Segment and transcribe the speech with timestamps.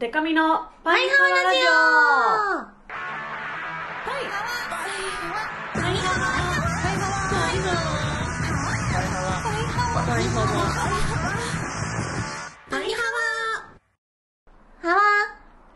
[0.00, 1.70] デカミのパイハワラジオ。
[4.04, 5.36] パイパイハワ。
[12.68, 13.14] パリハワ。
[14.82, 15.00] ハワ。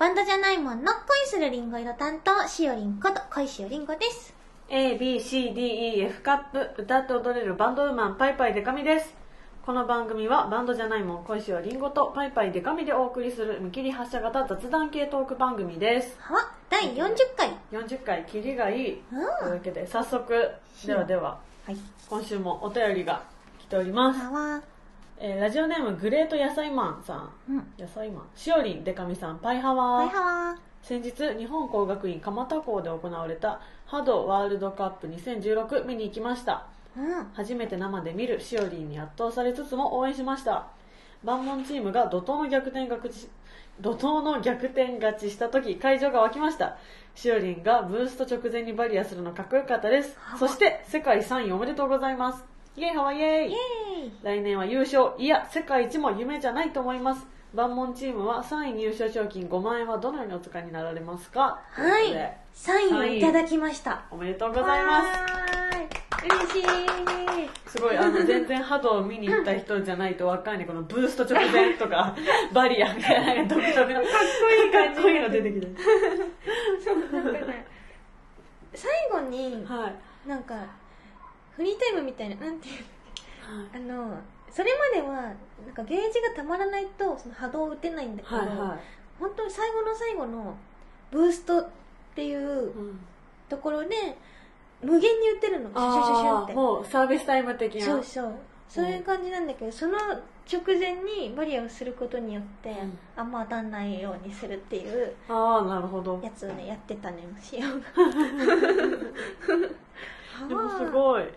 [0.00, 4.34] バンドじゃないもんの恋するリンゴ色担当、しおりんこと恋しおりんごです。
[4.68, 9.19] A, B, C, D, E, F カップ歌って踊れるバンドウーマンパイパイデカミです
[9.64, 16.16] この番組はバンドじゃないもん恋しはリンゴとパイパイデカミでお送りする見切り発車型雑談系トーク番組です。
[16.18, 16.40] ハワ
[16.70, 17.50] 第40回。
[17.70, 19.02] 40回切りがいい。
[19.12, 19.18] うん。
[19.40, 20.50] というわけで早速
[20.86, 21.76] ではでははい。
[22.08, 23.22] 今週もお便りが
[23.58, 24.62] 来ております、ハワ
[25.18, 27.30] えーラジオネームグレート野菜マンさん。
[27.50, 27.72] うん。
[27.78, 28.24] 野菜マン。
[28.34, 30.08] しおりんデカミさんパイハワー。
[30.08, 37.24] パイハワ先日日本工学院蒲田校で行われたハドワールドカップ2016見に行きましたうん。
[37.34, 40.66] 初めて生で見るしおりんに圧倒されつつも応援しました。
[41.22, 43.28] 万門チームが怒涛の逆転勝ち
[43.80, 46.76] 怒涛の逆転勝ちした時会場が沸きました。
[47.14, 50.16] しおりんがブースト直前にバリアするのかっこよかったです。
[50.38, 52.44] そして世界3位おめでとうございます。
[52.76, 53.20] イエイハワイ。
[53.20, 54.12] エイイェーイ。
[54.22, 55.12] 来年は優勝。
[55.18, 57.26] いや世界一も夢じゃないと思います。
[57.52, 61.60] 万門チームは3位入賞賞金5万円はどのようにお使いになられますか？
[61.74, 62.36] ということで。
[62.52, 64.04] サインをいただきました。
[64.10, 65.06] おめでとうございます。
[65.66, 65.69] す。
[66.22, 66.64] 嬉しい。
[67.66, 70.66] すごいあの全然ハドを見に行った人じゃないとわかんない。
[70.66, 72.16] このブースト直前とか
[72.52, 74.02] バリアみたいな独特のかっ
[74.42, 74.94] こいい感じ。
[74.96, 75.68] かっこいいの出てきて
[76.84, 77.66] そう、なんかね、
[78.74, 80.28] 最後に、はい。
[80.28, 80.54] なんか、
[81.52, 82.84] フリータイムみたいな、なんていう
[83.74, 84.18] あの、
[84.50, 85.34] それまでは、なん
[85.74, 88.78] かゲージがたまらないと、その波動を打てないんだけど、はいは
[89.18, 90.56] 本当に最後の最後の
[91.10, 91.68] ブーストっ
[92.14, 92.72] ていう
[93.50, 94.16] ところで
[94.82, 95.68] 無限に打てるの。
[95.70, 96.54] シュシュシュシュって。
[96.54, 97.84] もうサービスタイム的な。
[97.84, 98.34] そうそう。
[98.68, 102.98] そういう感じなんだけど、その直前にバリアをすることによって、ん。
[103.16, 106.20] あんま当たんないようにするっていうああなるほど。
[106.22, 107.82] やつをねやってたねしよう
[110.48, 111.22] でもすごい。
[111.22, 111.30] うん。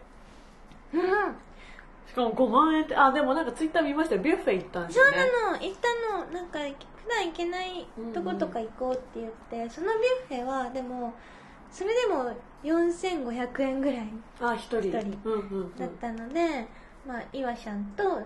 [2.07, 4.21] しかも5万円ってあでもなんかツイッター見ましたよ。
[4.21, 5.57] ビュッフェ行ったんですそうねなの。
[5.57, 6.25] 行ったの。
[6.31, 11.13] なんか普段行けないとことか行こうって言って、そのビュッフェはでも
[11.71, 12.31] それでも
[12.63, 14.07] 4500円ぐらい。
[14.41, 14.91] あ一人。
[14.91, 16.65] だったので、
[17.05, 18.21] まあ岩ちゃんと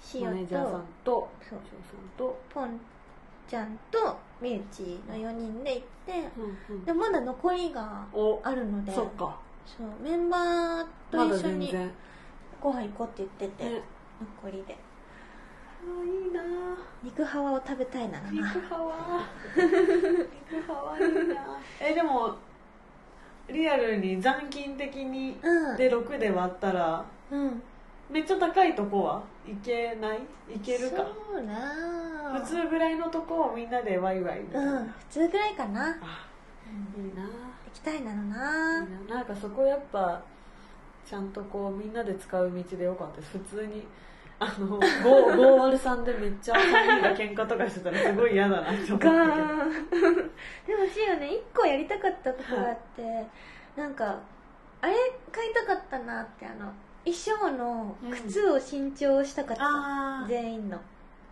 [0.00, 1.58] しおマネージャーさんととそう。
[1.58, 2.40] しおさんと。
[2.54, 2.80] ポン
[3.48, 6.84] ちゃんとみゆちの4人で行ってうんうん。
[6.84, 8.92] でもまだ残りがおあるので。
[8.94, 9.38] そっか。
[9.66, 9.86] そう。
[10.02, 11.74] メンバーとまだ一緒に
[12.60, 13.82] ご飯行こうって言ってて、ね
[14.42, 14.76] 残りで。
[15.80, 16.42] あいいな。
[17.02, 19.20] 肉ハワを食べたいなら肉なハワ。
[19.56, 21.58] 肉ハワいいな。
[21.80, 22.36] えでも
[23.50, 25.76] リアルに残金的にうん。
[25.76, 27.62] で6で割ったらうん。
[28.10, 29.22] めっちゃ高いとこは？
[29.46, 30.20] いけない？
[30.54, 31.04] いけるか？
[31.30, 32.40] そうな。
[32.40, 34.88] 普通ぐらいのとこをみんなでワイワイみたいな、うん。
[34.88, 36.26] 普通ぐらいかな、あ
[36.96, 37.22] いいな。
[37.24, 37.30] 行
[37.74, 38.80] きたいなのいいな。
[39.10, 40.22] ななんかそこやっぱ
[41.06, 43.20] ちゃんとこうみんなで使う道でよかった。
[43.20, 43.86] です普通に
[44.40, 49.10] あの503でめっちゃ3人が喧嘩とかしてたらすごい嫌だなって思ったけど。
[49.10, 49.70] ガーン
[50.66, 53.26] でもしよね一個やりたかったことがあって、
[53.76, 54.20] なんか
[54.80, 54.94] あれ
[55.32, 56.72] 買いたかったなってあの
[57.04, 60.28] 衣装の靴を新調したかった、あー。
[60.28, 60.78] 全員の。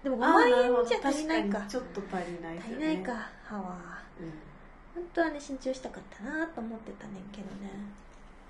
[0.03, 1.59] でも5あー万円じゃ足りないか。
[1.61, 2.63] 確にちょっと足りないね。
[2.65, 3.13] 足りないか
[3.45, 3.79] 歯は。
[4.21, 4.33] うん。
[4.97, 7.71] 本当はね新調したかったなと思ってたねんけどね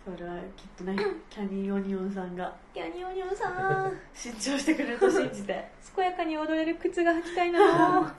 [0.06, 0.97] それはきっとね
[1.28, 3.93] キャニーオニオンさんがギャニオニオンさん。
[4.15, 5.69] 新調してくれると信じて。
[5.97, 8.15] 健やかに踊れる靴が履きたいな。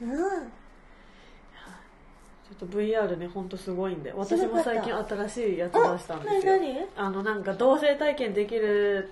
[0.00, 0.08] うん。
[0.08, 4.10] ちょっと VR ね本当すごいんで。
[4.16, 6.52] 私も最近新しいやつ出したんですよ。
[6.56, 6.86] 何何？
[6.96, 9.10] あのなんか同性体験できる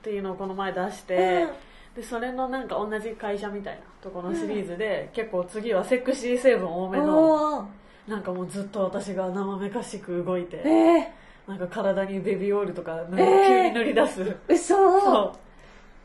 [0.00, 1.48] っていうのをこの前出して、
[1.96, 7.68] でそれのなんか同じ会社みたいなところのシリーズで、結構次はセクシー成分多めの
[8.08, 11.12] なんかもうずっと私が生めかしく動いて、ええ
[11.46, 13.46] なんか体にベビーオイルとか塗りえー。
[13.48, 15.00] 急に塗り出す、嘘。
[15.00, 15.32] そう。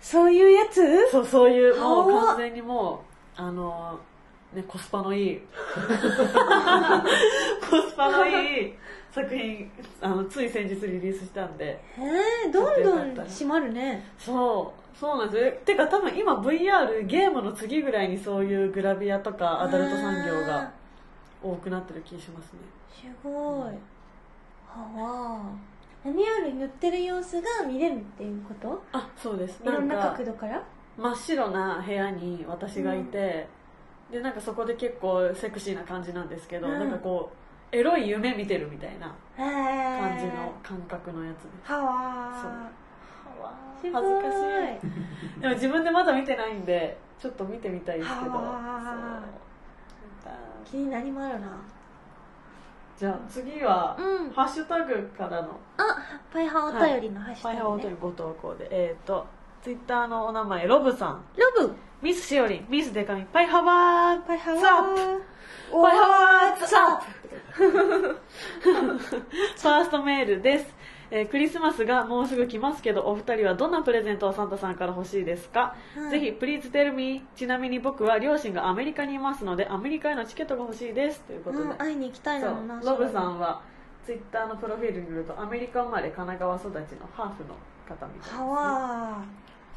[0.01, 1.09] そういうやつ？
[1.11, 3.03] そうそういうもうはあ完全にも
[3.37, 3.99] うあの
[4.53, 5.41] ねコスパのいい。
[7.69, 8.73] コスパのいい
[9.11, 9.71] 作品
[10.01, 11.79] あのつい先日リリースしたんで。
[11.97, 14.05] えー、どんどん閉まるね。
[14.17, 15.51] そうそうなんですよ。
[15.65, 20.71] てか多分今 VR ゲームの次ぐらいにそういうグラビアとかアダルト産業が
[21.43, 22.59] 多くなってる気がしますね。
[22.89, 23.33] すごい。
[24.67, 25.41] はわ。
[26.05, 28.83] 何より塗ってる様子が見れるっていうこと？
[28.93, 29.61] あそうです。
[29.63, 30.63] いろんなか角度から？
[30.97, 33.47] 真っ白な部屋に私がいて、
[34.11, 36.79] でなんかそこで結構セクシーな感じなんですけど、うん。
[36.79, 37.31] なんかこ
[37.71, 41.71] うエロい夢見てるみたいな感じの感覚のやつです。
[41.71, 42.51] はわそう。
[43.81, 44.91] 恥ずかしごい。
[45.37, 48.31] いでも自分でまだ見てないんでちょっと見てみたいですけど。
[48.31, 48.41] そう
[50.69, 51.47] 気になりまるな。
[52.97, 54.31] じゃあ次は、うん。
[54.31, 55.59] ハッシュタグからの。
[55.77, 55.97] あ
[56.33, 57.59] パイハお便りのハッシファイュタグ、ね。
[57.59, 58.67] ハーお便りご投稿で。
[58.71, 59.27] えっ、ー、と
[59.63, 61.23] ツイッターのお名前ロブさん。
[61.37, 61.75] ロブ。
[62.01, 62.67] ミスしおりん。
[62.69, 64.21] ミスデカミパイハワー。
[64.21, 65.17] パイハワー。
[65.17, 65.23] プ。
[65.71, 67.17] パイハワーザップ。
[67.57, 70.75] ファーストメールです、
[71.09, 76.11] えークリスマスがもうすぐ来ますけどお二人はどんなプレゼントをサンタさんから欲しいですか、はい。
[76.11, 77.23] ぜひプリーズテルミー。
[77.35, 81.21] ちなみに僕は両親がアメリカにいますのでアメリカへのチケットが欲しいです。
[81.21, 83.61] ということで、うん、会いに行きたいそなロブさんは
[84.05, 87.55] ツイッターのプロフィールによるとアメリカ生まれ神奈川育ちのハーフの
[87.87, 88.37] 方みたいです、ね、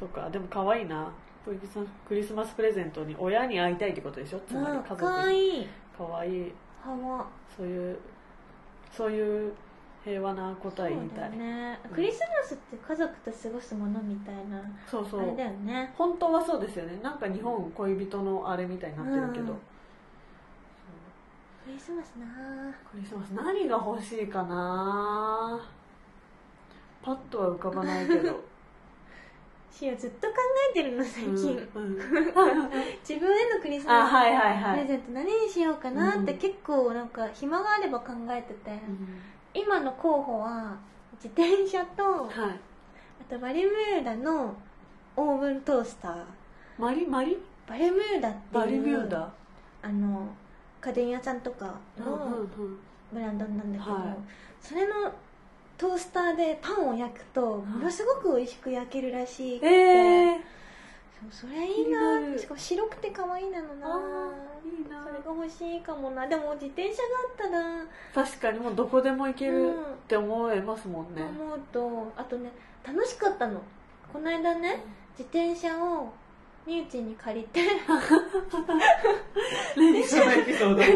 [0.01, 0.29] そうか。
[0.31, 1.13] でも可愛いな。
[1.45, 4.41] クリスマスクリスマスプレゼントに親に会いたいってことでしょ？
[4.47, 5.69] つまり家族かわにいい。
[5.97, 6.53] 可愛い。
[6.85, 7.99] はわそういう
[8.93, 9.53] そういう
[10.05, 11.37] 平和な答え言いたい。
[11.37, 11.79] ね。
[11.93, 15.23] クリスマスって家族と過ごすものみたいなそうそう。
[15.23, 15.93] あれだよね。
[15.97, 16.99] 本当はそうですよね。
[17.03, 19.59] なんか日本恋人のあれみたいになってるけど、うん。
[21.67, 22.27] クリスマスな
[22.91, 25.61] クリスマス何が欲しいかな
[27.03, 28.41] パッとは浮かばないけど。
[29.71, 30.35] しおずっと考
[30.71, 31.95] えてるの最近、うんうん。
[33.07, 34.75] 自分へのクリスマスあはいはいはい。
[34.75, 36.39] プレゼント何にしようかなってうん。
[36.39, 39.21] 結構なんか暇があれば考えてて、うん
[39.55, 40.77] 今の候補は
[41.23, 42.61] 自転車とあはい。
[43.29, 44.55] とバルミューダの
[45.17, 46.25] オーブントースター。
[46.79, 47.37] マリマリ？
[47.67, 49.33] バルミューダっていうバリミューダ？
[49.83, 50.29] あの
[50.81, 52.47] 家電屋さんとかの
[53.13, 54.03] ブランドなんだけど、はい。
[54.61, 55.13] それの
[55.77, 60.41] トースターでパンを焼くとものすごく美味しく焼けるらしいえー、
[61.31, 63.89] それいいなしかも白くて可愛いなのな
[64.65, 65.03] いいな。
[65.05, 66.27] それが欲しいかもな。
[66.27, 67.57] でも自転車だった
[68.23, 68.25] ら。
[68.27, 69.75] 確かにもうどこでも行けるうん。
[69.75, 69.77] っ
[70.09, 72.13] て思えますもんね、思うと。
[72.17, 72.51] あとね
[72.87, 73.61] 楽しかったの。
[74.13, 74.83] この間ね
[75.19, 76.13] 自転車を
[76.67, 77.61] みゆちに借りて。
[79.77, 80.77] 何そのエピソード。
[80.77, 80.91] 乗る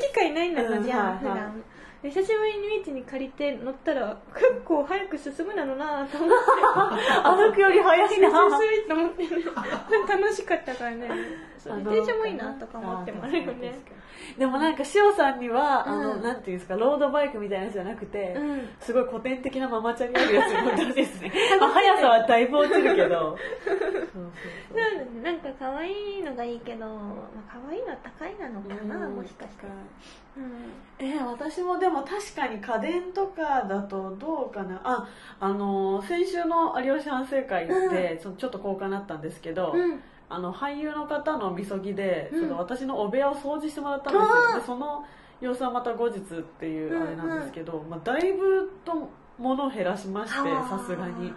[0.00, 1.60] 機会ないんだうんじゃん、はい普段。
[1.60, 1.64] で
[2.00, 6.34] 久しぶりにみゆちに借りて乗ったら結構早く進むなのなと思って。
[7.24, 8.30] 歩くより早いな。
[8.30, 9.24] スイと思って
[10.08, 11.08] 楽しかったからね。
[11.58, 13.80] そう自転車もいいなとか思ってもあるよね
[14.38, 18.68] でもなんか塩さんには、あのうんなんていうんですかロードバイクみたいなやつじゃなくて、うん。
[18.80, 23.36] すごい古典的なママチャリあるやつに乗ってほしいですね、 まあ、速さはだいぶ落ちるけど。
[23.68, 29.66] そうなんか可愛いのがいいけど、まあ、可愛いのは高いなのかな、うんもしかして、
[30.36, 34.80] うん、えー私もでも確かに家電とかだとどうかな。
[34.84, 35.08] あ
[35.40, 42.40] あの先週の有吉反省会で、そのちょっと交換になったんですけど、うんあの俳優の方のみそぎで、うん。
[42.40, 44.60] その私のお部屋を掃除してもらったんですよ。
[44.60, 45.04] でその
[45.40, 49.08] 様子はまた後日っていううんあれなんですけど、まあ、だいぶと
[49.38, 51.32] 物を減らしましてさすがに。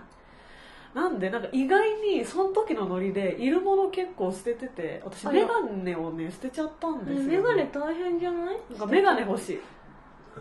[0.94, 8.58] なんでなんか意外にその時のノリでいるもの結構捨ててて私メガネをね捨てちゃったんですよ、ね、メガネ大変じゃない？
[8.72, 9.60] なんかメガネ欲しい。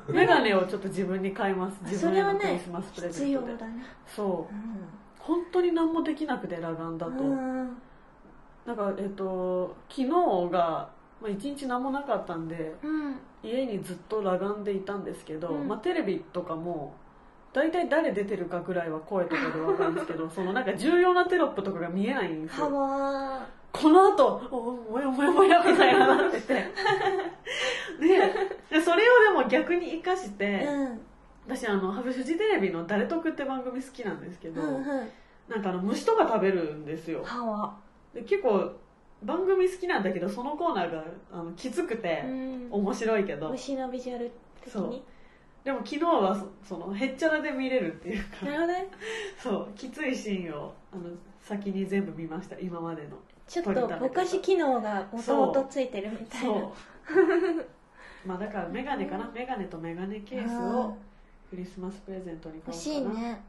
[0.09, 1.79] メガネをちょっと自分に買います。
[1.83, 3.85] 自分へのクリスマスプレゼ必ントで、要だね。
[4.07, 4.55] そう。
[5.21, 7.83] 本当に何もできなくて裸眼だと、うん
[8.71, 10.09] なんかえっと昨日
[10.53, 10.89] が、
[11.21, 13.17] まあ、一日何もなかったんでうん。
[13.43, 15.67] 家にずっと裸眼でいたんですけど、うん。
[15.67, 16.95] まあ、テレビとかも
[17.53, 26.41] 大体誰出てるかぐらいは声とかで分かるんですけど そのなんか重要なテロップとかが見えないんですはよわこの後おもやもやもやみたいななって。
[26.41, 26.55] て
[27.99, 28.19] で
[28.71, 31.01] でそれをでも逆に生かして、ーうん。
[31.49, 34.85] 私あのフジテレビの「誰得」って番組好きなんですけど、うんうん。
[35.49, 37.23] なんかあの虫とか食べるんですよ。
[37.25, 37.75] はわ
[38.15, 38.73] で結構
[39.23, 42.69] 番組好きなんだけどそのコーナーがあのきつくてうん。
[42.71, 44.31] 面白いけど、虫のビジュアル
[44.63, 44.89] 的そう。
[44.89, 45.03] に
[45.65, 48.47] でも昨日はそそのへっちゃらで見れるっていうか。
[48.47, 48.87] なるほどね。
[49.37, 49.69] そう。
[49.77, 52.59] きついシーンをあの先に全部見ました。
[52.59, 53.17] 今までの。
[53.47, 56.55] ちょっとぼかし機能がもともとついてるみたいな。
[56.55, 56.73] そう。
[58.25, 59.31] まあだからメガネかな。
[59.35, 60.97] メガネとメガネケースを
[61.51, 62.95] クリスマスプレゼントに買おうかな。
[63.09, 63.43] 欲しいね。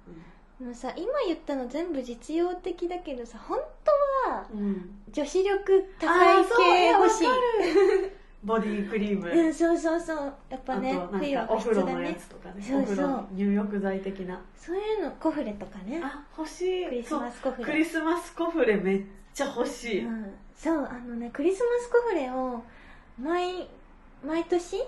[0.59, 0.67] うん。
[0.67, 3.97] あのさ今言ったの全部実用的だけどさ本当は
[4.53, 4.89] うん。
[5.11, 7.27] 女子力高い系欲しい。
[8.43, 10.33] ボディクリーム、うんそうそうそう。
[10.49, 12.61] やっぱね冬はお風呂のやつとかね。
[12.61, 13.27] そうそう。
[13.33, 14.41] 入浴剤的な。
[14.55, 16.01] そういうのコフレとかね。
[16.03, 16.85] あ欲しい。
[16.85, 17.65] クリスマスコフレ。
[17.65, 22.63] クリスマスコフレめっちゃ欲しい、うん、そうあのねクリスマスコフレを
[23.19, 23.69] 毎
[24.25, 24.83] 毎年は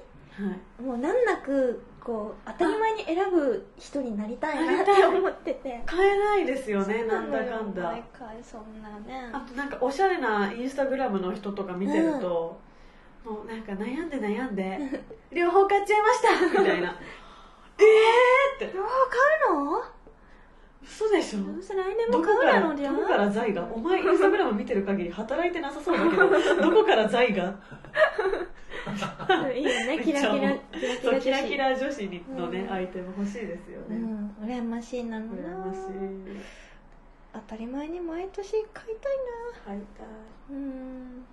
[0.79, 0.81] い。
[0.81, 5.81] もう難なくこう当たり前に選ぶ人になりたいなって思ってて。
[5.85, 7.83] 買えないですよねなんだかんだ。
[7.83, 9.29] 毎回そんなね。
[9.31, 12.59] あとなんかおしゃれなインスタグラムの人とか見てると、
[13.23, 14.77] もうなんか悩んで悩んで
[15.31, 16.89] 両方買っちゃいましたみたいな。
[17.79, 18.75] えーって。
[18.75, 19.19] 両方買
[19.51, 19.83] うの？
[20.83, 21.39] 嘘でしょ？
[21.39, 22.95] どうせ来年も買うだろうじゃん。
[22.95, 23.63] どこから財が？
[23.73, 26.29] お前インスタグラム見てる限り働いてなさそうだけど
[26.61, 27.55] どこから財が？
[29.55, 29.99] いいよね。
[30.03, 32.07] キラキラキラキラ女子。
[32.07, 32.73] にのね、うん。
[32.73, 35.19] アイテム欲しいですよね、うん羨ましいな。
[35.19, 35.81] の羨なましい。
[37.33, 39.13] 当たり前に毎年買いたい
[39.65, 40.05] 買いたい。
[40.07, 40.13] な
[40.51, 41.25] うん。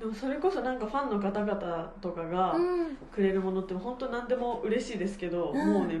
[0.00, 2.96] でもそれこそなんかファンの方々とかがうん。
[3.12, 5.72] くれるものって本当何でも嬉しいですけど、うん。
[5.74, 6.00] もうね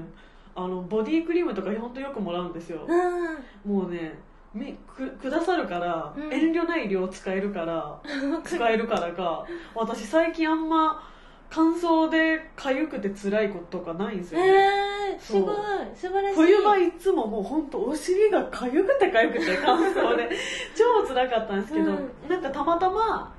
[0.54, 3.72] あのボディクリームとか本当よくもらうんですよ、うん。
[3.72, 4.18] もうね
[4.54, 6.32] みくくださるから、うん。
[6.32, 8.00] 遠慮ない量使えるから
[8.44, 11.02] 使えるからか私最近あんま
[11.50, 14.46] 乾燥で痒くて辛いこととかないんですよ、ね。
[14.46, 15.54] えー、すごい
[15.94, 16.36] 素晴らしい。
[16.36, 20.28] 冬場いつももう本当お尻が痒くて痒くて乾燥で。
[20.76, 22.10] 超辛かったんですけど、うん。
[22.28, 23.32] なんかたまたま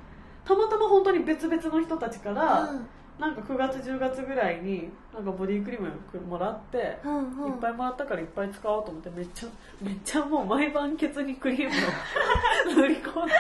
[0.44, 2.88] たまたま本当に別々の人たちから、うん
[3.20, 5.92] なんか9月10月ぐらいになんかボディクリーム
[6.26, 7.52] もらって、うんうん。
[7.52, 9.50] いっぱいもらったからいっぱい使おうと思ってめっちゃ
[9.82, 13.34] めっちゃもう毎晩ケツにクリームを 塗り込んで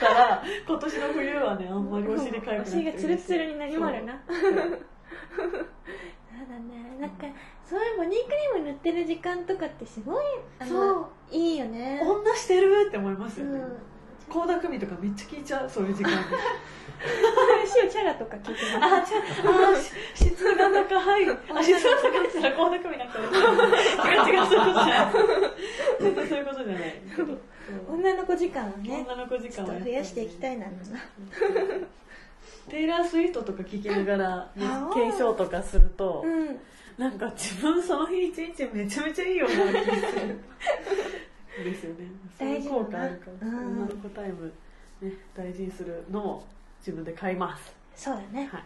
[0.00, 4.22] たら今年の冬はねあんまりお尻痒くなくてお尻がツルツルになりまるな。
[4.26, 4.48] そう
[6.48, 6.96] だね。
[6.98, 7.26] なんか
[7.66, 8.16] そういうボディク
[8.54, 10.24] リーム塗ってる時間とかってすごい
[10.58, 11.06] あのそう。
[11.30, 12.00] いいよね。
[12.02, 13.58] 女してるって思いますよね。
[13.58, 13.89] うん
[14.30, 16.10] 倖田來未とかめっちゃ聞いちゃうそういう時間。
[16.10, 16.16] に
[17.66, 18.94] シュチャラとか聞いてます。
[18.94, 19.18] あ、ちゃ、
[19.72, 19.76] あ、
[20.14, 21.30] し質が高い。
[21.54, 23.18] あ、質が高いったら、倖田來未なんか。
[24.20, 25.12] 違う違う、そういうことじゃない。
[26.00, 27.02] 絶対そういうことじゃない。
[27.88, 30.72] 女の子時間をね女の子時間はっと増やしていきたいなの。
[30.72, 30.78] な
[32.68, 36.58] テイラー・スウィフトとか聴きながら、ねあ、継承とかすると、うん。
[36.98, 40.38] なんか自分その日一日めちゃめちゃいいような気がする。
[41.64, 42.06] ですよね。
[42.38, 44.52] そういう効果あるから、女の子タイム、
[45.00, 46.44] ね、大事にするのも
[46.78, 47.74] 自分で買います。
[47.94, 48.62] そうだねはい。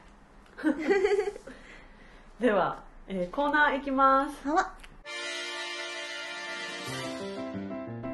[2.41, 4.49] では、えーコーナーいきます。
[4.49, 4.73] は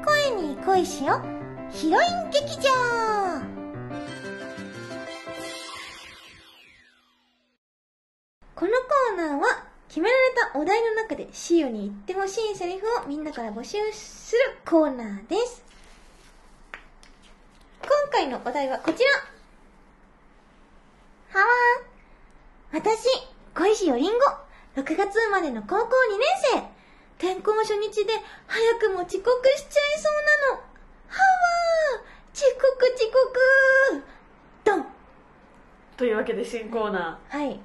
[0.05, 1.21] 声に恋しよ
[1.69, 2.69] ヒロイン劇場
[8.55, 10.21] このコーナーは決められ
[10.53, 15.65] たお題の中でシオに言ってほしいセリフをみんなから募集するコーナーです。
[17.81, 19.09] 今回のお題はこちら。
[21.41, 22.79] はわーん。
[22.79, 23.05] 私、
[23.53, 24.13] 小石よりん
[24.75, 25.79] ご、6月生まれの高校2
[26.55, 26.69] 年
[27.19, 27.33] 生。
[27.33, 28.13] 転校初日で
[28.47, 29.25] 早くも遅刻しちゃい
[29.99, 30.13] そう
[30.47, 30.61] なの。
[31.09, 34.05] はわー遅刻遅刻。
[34.63, 34.85] ドン。
[35.97, 37.59] というわけで新コーナはい。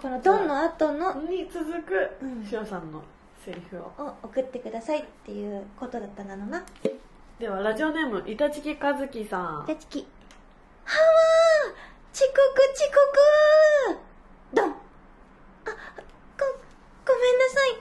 [0.00, 3.02] このドンの後のーに続くうんしおさんの
[3.44, 3.80] セリフを。
[3.98, 6.64] を送ってくださいっていうことだったなのな。
[7.38, 9.66] では、ラジオネーム、板チキ和樹さん。
[9.66, 9.98] でちき。
[10.84, 12.38] はわー遅刻
[12.74, 12.84] 遅
[13.94, 14.06] 刻
[14.54, 16.44] ドンあ、ご、
[17.12, 17.78] ごめんなさい。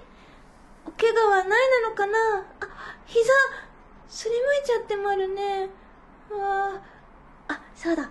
[0.87, 1.47] お怪我はない
[1.83, 2.17] なのかな
[2.61, 3.31] あ、膝、
[4.07, 5.69] すりむいちゃってまるね。
[6.29, 6.81] うわ
[7.47, 8.09] あ、あ、そうだ。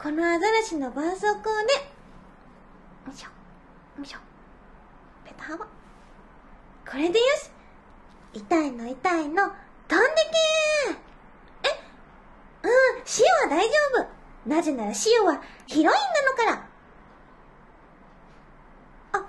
[0.00, 1.95] このアザラシの絆創膏で、
[3.98, 4.18] よいしょ。
[5.24, 5.58] ペタハワ。
[5.58, 7.50] これでよし。
[8.34, 9.44] 痛いの痛いの、
[9.88, 10.20] 飛んで
[10.84, 10.96] けー
[12.64, 12.70] うん、
[13.04, 13.72] シオは大丈
[14.02, 14.06] 夫。
[14.48, 15.96] なぜならシオはヒロイン
[16.44, 16.68] なのか
[19.12, 19.20] ら。
[19.20, 19.26] あ、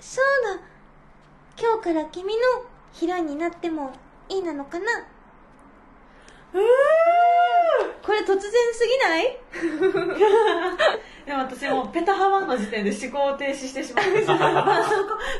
[0.00, 0.24] そう
[0.56, 0.60] だ。
[1.60, 2.40] 今日から君の
[2.92, 3.92] ヒロインになっても
[4.28, 4.86] いいなのかな
[6.52, 6.60] うー
[8.02, 8.38] これ突然
[8.72, 9.38] すぎない？
[11.26, 14.10] でも私もうペタハワの時点で思考停止してしまって。
[14.20, 14.48] 絆創膏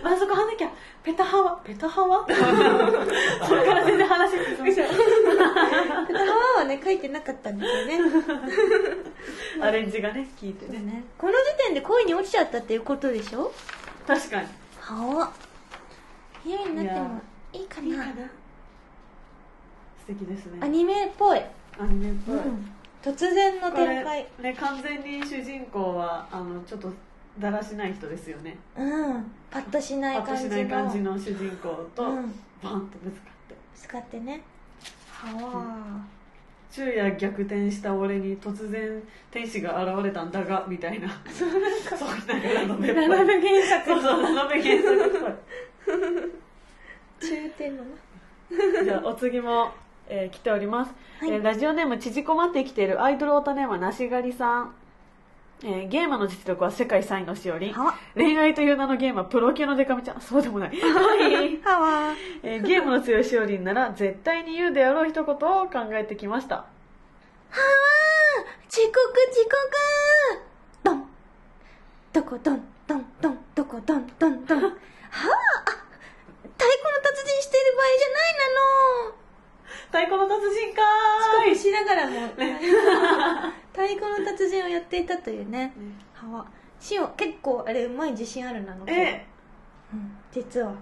[0.02, 0.68] 絆創膏貼んなきゃ。
[1.02, 1.56] ペタハワ？
[1.64, 2.26] ペタハワ？
[3.46, 4.98] それから全然話進みペタハ
[6.56, 7.98] ワはね、書いてなかったんですよね。
[9.62, 10.78] アレンジがね聞いてね。
[10.80, 11.04] ね。
[11.16, 13.50] この時点で恋に落ちちゃったっていうことでしょ？
[14.06, 14.46] 確かに。
[14.80, 15.32] はあ。
[16.44, 17.20] ヒロインになっても
[17.52, 18.04] いいかな。
[18.04, 18.10] 素
[20.08, 20.58] 敵ですね。
[20.62, 21.38] アニメっぽい。
[21.78, 22.70] アニメっぽい、うん。
[23.02, 24.52] 突然のこ展開れ。
[24.52, 26.92] ね完全に主人公はあのちょっと
[27.38, 29.24] だらしない人ですよねうん。
[29.50, 30.56] パッとしないパッとし感じの。
[30.56, 32.34] ない感じの主人公と、うん。
[32.62, 34.42] バンとぶつかって使ってね。
[35.08, 36.04] は
[36.70, 45.36] 昼夜逆転した俺に突然天使が現れたんだがみたいなそうなんかラノベっぽいラノベ原作そうそうラノベ原作っぽいあ。
[47.26, 48.84] 中点のな。
[48.84, 49.72] じゃあお次も、
[50.10, 51.30] えー来ております、はい。
[51.30, 54.74] えーラジオネーム縮こまってきているアイドルオタネームはなしがりさん、
[55.62, 57.74] えーゲームの実力は世界3位のしおり
[58.14, 60.20] 恋愛という名のゲームはプロ級のデカミちゃん。
[60.20, 61.56] そうでもない、はい。
[61.62, 62.14] はわ。
[62.42, 66.56] えーゲームの強いしおりんなら絶対に言うであろう一言を考えてきました。
[66.56, 66.66] はわ。
[68.68, 68.98] 遅刻
[69.30, 69.52] 遅刻。
[70.84, 71.06] ドン。
[72.12, 74.74] どこドンドンドンどこドンドンドンはわ。
[76.82, 78.50] あの達人してる場合じゃないな
[79.08, 79.29] の
[79.90, 81.56] 太鼓の達人かーい。
[81.56, 82.28] しながらも、
[83.72, 85.72] 太鼓の達人をやっていたというね、
[86.12, 86.46] ハワ。
[86.78, 88.84] シオ、結構あれ、うまい自信あるなの。
[88.86, 89.26] え
[89.92, 90.74] うん、実は。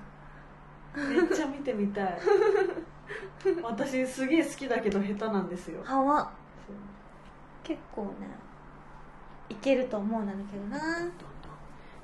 [0.95, 2.19] めっちゃ見てみたい。
[3.63, 5.83] 私すげえ好きだけど下手なんですよ。
[5.83, 6.31] ハワ。
[7.63, 8.29] 結構ね、
[9.49, 10.79] いけると思うんだけどな。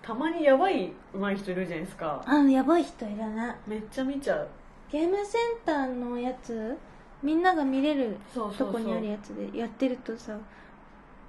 [0.02, 2.22] たまにやばい上手い人いるじゃないですか。
[2.26, 3.56] あ、やばい人いるね。
[3.66, 4.48] めっちゃ見ちゃう。
[4.90, 6.76] ゲームセンターのやつ、
[7.24, 10.36] みんなが見れるとこにあるやつでやってるとさ、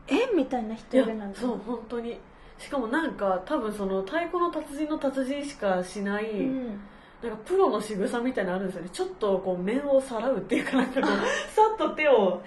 [0.07, 0.35] え？
[0.35, 1.39] みたいな人いるなんて。
[1.39, 2.19] そう本当に
[2.57, 6.79] しかもなんか多分その太鼓の達人の達人しかしない、うん。
[7.23, 11.09] なんかプロの仕草みたいなのあるんですよねちょっとこう面をさらうっていうかなんかこう
[11.55, 12.41] さっと手を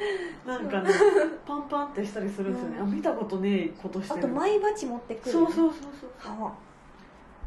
[0.47, 0.90] なんかね
[1.47, 5.33] パンパンってしたりするんですよね、うんあ見たことねえことしてるあと、マイバチ持ってくる。
[5.33, 6.52] そうそうそうそうハワ。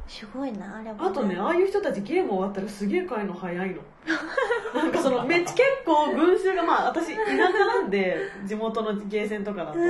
[0.07, 3.81] すごいな、あれは、あとねああいう人たちゲーム終わったらすげえ帰るの早いの。
[4.75, 9.85] なんかそのめっちゃ結構群衆がまあ私田舎なんで地元のゲーセンとかだと、うん。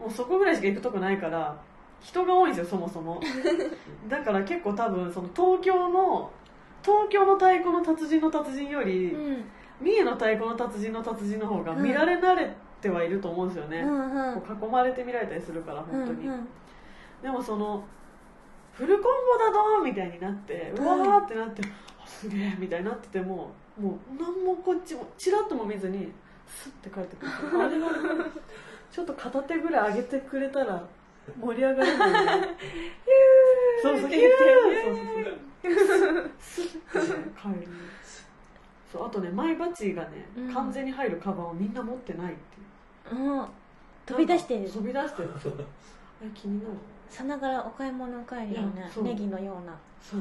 [0.00, 1.56] もうそこぐらいしか行くとこないから
[2.00, 3.20] 人が多いんですよそもそも。
[4.08, 6.30] だから結構多分その東京の
[6.82, 9.44] 東京の太鼓の達人の達人より、うん。
[9.80, 14.40] 三重の太鼓の達人の達人の方が見られ慣れてはいると思うんですよね、うんうん。
[14.40, 16.48] こう囲まれて見られたりするから本当に、うんうん。
[17.22, 17.84] でもその
[18.72, 21.62] フルコンボだどーみたいになってうわーってなって、
[22.02, 26.10] あすげえみたいになっててももう何もこっちもチラッとも見ずに
[26.46, 27.32] スッて帰ってくる。
[27.62, 27.90] あれは
[28.90, 30.86] ちょっと片手ぐらい上げてくれたら
[31.40, 32.12] 盛り上がるのに
[33.82, 34.28] そうそう ヒュー
[35.60, 37.68] そうそうそうスッてね帰る。
[38.92, 40.52] そうあとねマイバチがね、うん。
[40.52, 43.22] 完全に入るカバンをみんな持ってないっていう。
[43.22, 43.46] うん。
[44.04, 44.68] 飛び出してる。
[44.68, 45.30] 飛び出してる
[46.22, 46.74] そうあれ気になる。
[47.10, 50.20] さながらお買い物帰りよねネギのようなそう。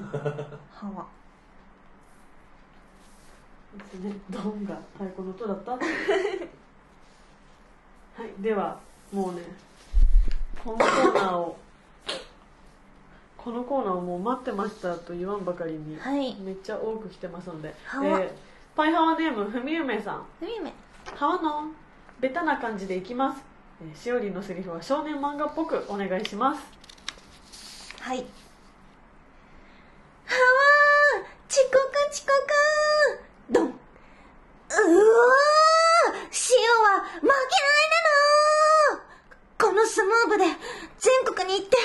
[0.72, 1.06] 歯は。
[3.78, 5.72] ですねドンが太鼓の音だった？
[5.80, 5.82] はい
[8.42, 8.78] では
[9.14, 9.42] もうね
[10.62, 11.58] このコーナーを
[13.38, 16.36] このコーナーをもう待ってましたと言わんばかりに、はい。
[16.42, 18.32] めっちゃ多く来てますので、えー
[18.76, 20.26] パイハワネームふみゆめさん。
[20.40, 20.72] ふみめ。
[21.16, 21.66] ハワの
[22.20, 23.51] ベタな感じでいきます、えー
[23.96, 26.62] しおりんのセリフは少年漫画っぽくお願いします。
[28.00, 28.18] はい。
[28.18, 31.80] はわー遅刻
[32.12, 32.34] 遅刻
[33.52, 33.66] ドン。
[33.66, 33.74] うわー
[36.32, 37.34] 塩は負けない
[37.72, 39.02] なの
[39.58, 40.46] この相撲部で
[41.00, 41.78] 全国に行って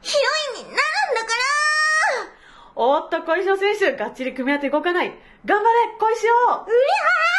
[0.00, 0.20] ヒロ
[0.60, 2.38] インになるんだから
[2.76, 5.12] おっと小石尾選手がっちり組み合って動かない。
[5.44, 6.32] 頑張れ小石尾。
[6.62, 7.37] うりで、出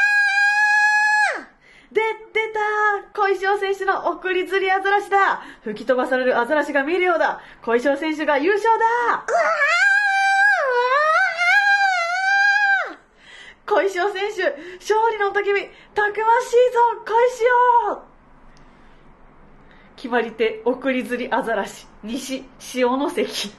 [2.60, 5.42] た小石尾選手の送り釣りアザラシだ。
[5.64, 7.40] 吹き飛ばされるアザラシが見えるようだ。
[7.64, 9.26] 小石尾選手が優勝だ。
[13.66, 14.42] 小石尾選手、
[14.80, 16.20] 勝利のたけび、たくましいぞ
[17.06, 17.44] 小石
[17.98, 18.04] 尾
[19.96, 23.52] 決まり手、送り釣りアザラシ、西、潮の関。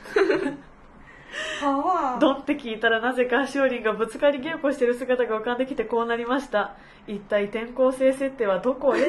[2.21, 6.75] ドンって聞いたらなぜか勝利がぶつかり稽古してる姿が浮かんできてこうなりました。
[7.07, 9.01] 一体転校生設定はどこへ？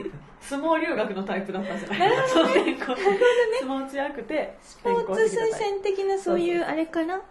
[0.40, 2.10] 相撲留学のタイプだったんじゃない。
[2.28, 2.44] そう。
[2.46, 7.20] 転校相撲強くてスポーツ推薦的なそういうあれかな？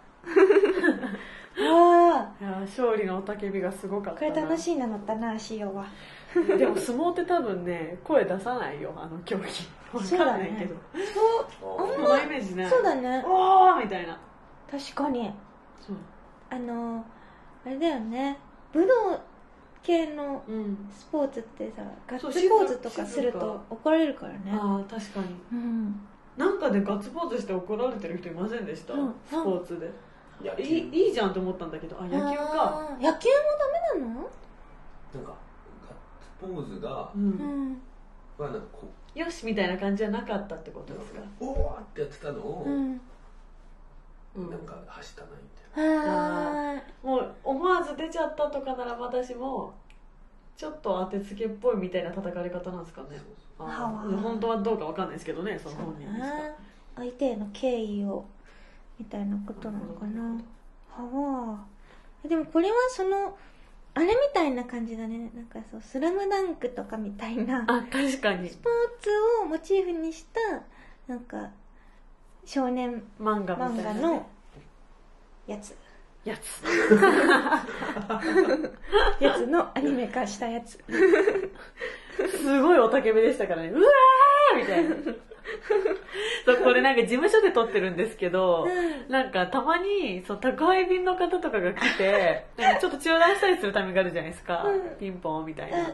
[1.58, 2.32] あ。
[2.40, 5.84] いや勝利の雄たけびがすごかっあこれ楽しいなのったな塩は。
[6.56, 9.44] でも相撲って多分ね声出さないよあの競技。
[9.92, 10.76] わかんないけど。
[10.94, 12.66] そうそのイメージない。
[12.70, 13.22] そうだね。
[13.26, 14.16] おーみたいな
[14.70, 15.30] 確かに。
[15.80, 15.96] そう。
[16.50, 17.04] あの
[17.64, 18.38] あれだよね。
[18.72, 19.20] 武道
[19.82, 20.88] 系のうん。
[20.92, 24.52] スポーツってさガッツポーズとか静すると怒られるからね。
[24.52, 25.26] ああ確かに。
[25.52, 26.00] うん。
[26.36, 29.14] なんかでガッツポーズして怒られてる人いませんでした、うん。
[29.26, 29.90] スポーツで。
[30.42, 32.00] いやいいいいじゃんと思ったんだけど。
[32.00, 32.44] あ野球か。
[32.54, 33.04] あー。
[33.04, 33.34] 野球も
[33.94, 34.20] ダメなの？
[34.20, 34.30] なんか
[35.12, 37.28] ガッツポーズがう、うん。
[37.72, 37.82] ん
[38.38, 43.00] まあなんかこよしみたいな感じじゃなかったってことですか、うおーってやってたのを、うんうん
[44.36, 46.78] なんか走ったなみたいはー。
[46.78, 49.74] いもう思わず出ちゃったとかなら私も
[50.56, 53.20] ちょっと当てつけっぽいみたいな叩かれ方なんですかな、ね
[53.58, 56.36] 本当はどうかわかんないですけどねその本人ですか。
[56.38, 56.54] ね
[56.96, 58.24] 相手への敬意を
[58.98, 60.40] みたいなことなのかな。
[60.90, 61.58] はわ
[62.28, 63.36] でもこれはその
[63.94, 65.30] あれみたいな感じだね。
[65.34, 67.64] なんかそう「スラムダンクとかみたいな。
[67.66, 68.48] あ確かに。
[68.48, 69.10] スポーツ
[69.42, 70.62] をモチーフにした
[71.06, 71.50] なんか
[72.52, 74.26] 少年漫画み漫画の
[75.46, 75.72] やつ。
[76.24, 76.64] やつ。
[79.22, 80.76] やつのアニメ化したやつ。
[82.18, 83.68] すごい雄たけびでしたからね。
[83.68, 84.96] うわーみたいな
[86.44, 89.12] そうこれなんか事務所で撮ってるんですけど、うん。
[89.12, 94.96] なんかたまにそう宅配便の方とかが来て なんかちょっと中断したりするタイミングがあるじゃないですか、うん。
[94.98, 95.86] ピンポンみたいうんな、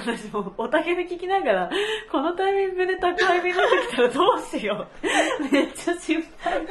[0.00, 1.70] 私もおたけで聞きながら
[2.10, 5.04] このタイミングで宅配便の人来たらどうしよう。
[5.52, 6.54] めっちゃ心配。
[6.54, 6.64] なん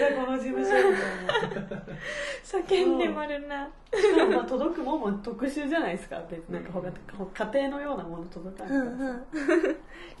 [0.00, 1.82] だこの事務所みたいな。
[2.44, 3.68] 叫んでもるな。
[3.92, 6.22] しかもまあ届くもんも特殊じゃないですか。
[6.30, 6.72] 別になんか
[7.18, 9.76] 他家庭のようなもの届かないからさ、うんうん。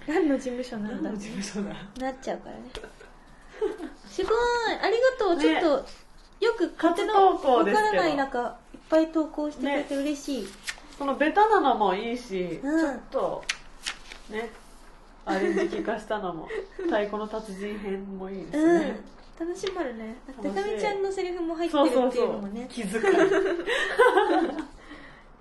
[0.06, 2.62] 何の事務所なんだなっちゃうからね。
[4.08, 4.34] すごい。
[4.82, 5.60] ありがとう、ね。
[5.60, 5.86] ちょっと
[6.44, 10.48] よく勝手の初投稿わからない中いっぱい投稿してくれて嬉しい、
[10.98, 12.80] このベタなのもいいし、うん。
[12.80, 13.44] ちょっと
[14.30, 14.50] ね
[15.26, 18.80] アレンジ聞かしたのも 太鼓の達人編もいいですうん。
[18.80, 19.00] ね、
[19.38, 20.16] 楽しまるね。
[20.26, 20.54] 楽しい。
[20.54, 22.32] たかみちゃんのセリフも入ってるってそうそうそういう。
[22.32, 22.94] のもね気遣い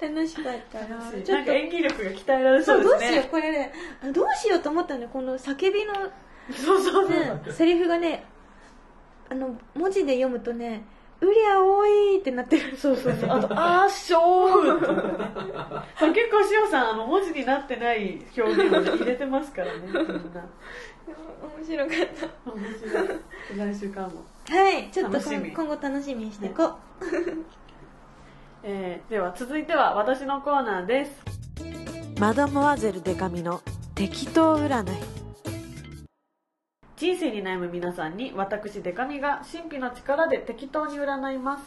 [0.01, 1.11] 楽しかったな。
[1.11, 1.31] ちょっと。
[1.33, 3.11] なんか演技力が鍛えられそそううですね。
[3.11, 3.73] どうしようこれね。
[4.03, 5.93] あどうしようと思ったのこの叫びの。
[6.51, 8.23] そうそうそう、ね、セリフがね
[9.29, 10.83] あの文字で読むとね
[11.21, 12.75] 「うりゃ多い」ってなってる。
[12.75, 13.29] そうそうそう。
[13.29, 15.01] あと「あーしょう」とかね
[15.99, 20.01] そう結構しおさんあの文字になってない表現を、ね、入れてますからねみんな。
[21.59, 21.97] 面白かっ
[22.45, 23.73] 面白い。
[23.73, 24.23] 来週からも。
[24.45, 26.75] たはいちょっと今後楽しみにしていこう、
[28.63, 31.11] えーでは続いては私のコーナーです。
[32.19, 33.61] マダモアゼルデカミの
[33.95, 34.97] 適当占い。
[36.97, 41.63] 人生に悩む皆さんに私デカミが神秘の力で適当に占います。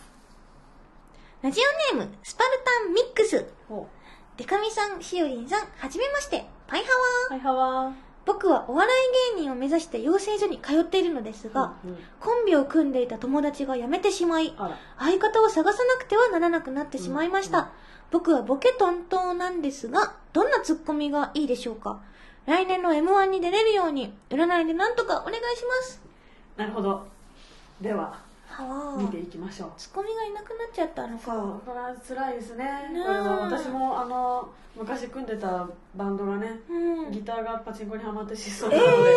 [1.40, 1.61] ラジ
[1.92, 2.50] オネームスパル
[2.85, 3.46] タンミックス。
[3.68, 3.88] ほ
[4.37, 6.44] デカミさんしおりんさんはじめまして。
[6.66, 6.88] パイハ
[7.33, 7.42] ワー。
[7.42, 8.94] はいはわ僕はお笑
[9.35, 11.96] い芸人を目指して養成所に通っているのですが、うんうん。
[12.20, 14.54] コンビを組んでいた友達が辞めてしまい
[14.98, 17.70] 相方を探さなくてはならなくなってしまいました、うんうん。
[18.12, 22.00] 僕はボケトントンなんですがどんなツッコミがいいでしょうか？
[22.46, 26.00] 来年の m 1に出れるように占いでなんとかお願いします。
[26.56, 27.06] なるほど。
[27.80, 28.18] では
[28.98, 29.72] 見ていきましょう。
[29.77, 31.25] ツッコミがいなくなっちゃったのか。
[31.25, 32.88] そうこれは辛いですね。
[32.88, 37.11] これは私もあの昔組んでたバンドがねうん。
[37.11, 39.12] ギターがパチンコにはまって失踪なので、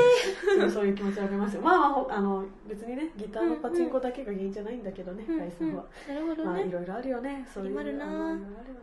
[0.54, 1.56] すごいそういう気持ちわかります。
[1.56, 7.48] よまあまあほあの別にねギターのパチンコだけが原因じゃないんだけどね、うん解散は、なるほどね、まあいろいろあるよね。
[7.54, 8.06] そういうあるな。
[8.06, 8.82] あのいろいろあるよね。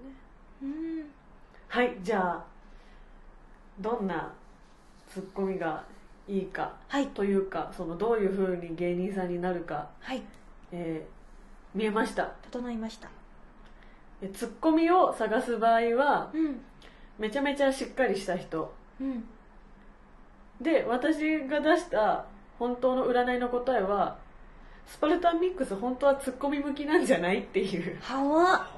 [0.62, 1.04] うん。
[1.68, 2.44] はいじゃあ
[3.80, 4.32] どんな
[5.08, 5.84] ツッコミが
[6.28, 7.08] いいかはい。
[7.08, 10.22] というかそのどういうふうに芸人さんになるか、はい
[10.72, 11.22] えー
[11.74, 12.32] 見えました。
[12.50, 13.08] 整いました。
[14.20, 16.60] えツッコミを探す場合はうん。
[17.18, 18.72] めちゃめちゃしっかりした人。
[19.00, 19.24] うん。
[20.60, 22.26] で私が出した
[22.58, 24.18] 本当の占いの答えは
[24.86, 27.98] スパルタンミックス本当はツッコミ向きなんじゃないっていう。
[28.02, 28.70] はわ。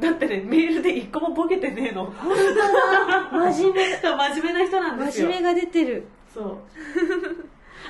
[0.00, 2.06] だってねメールで一個もボケてねえの。
[2.06, 3.52] 本当だ。
[3.52, 3.96] 真面目。
[4.02, 5.28] 真面目な人なんですよ。
[5.28, 6.06] 真面目が出てる。
[6.34, 6.58] そう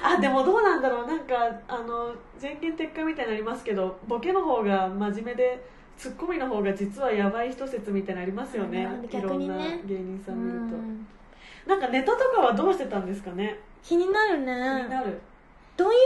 [0.03, 1.07] あでもどうなんだろう。
[1.07, 1.35] なんか
[1.69, 5.65] あの全権撤回みたいになりますけどボケの方が真面目で
[5.97, 8.85] ツッコミの方が実はやばい人説みたいなのありますよね。
[8.85, 10.77] うんいろんな芸人さん見ると。
[10.77, 11.07] うん。
[11.67, 13.59] なんかネタとかはどうしてたんですかね？
[13.83, 14.55] 気になる気にね
[14.89, 15.21] なる。
[15.77, 15.99] どういう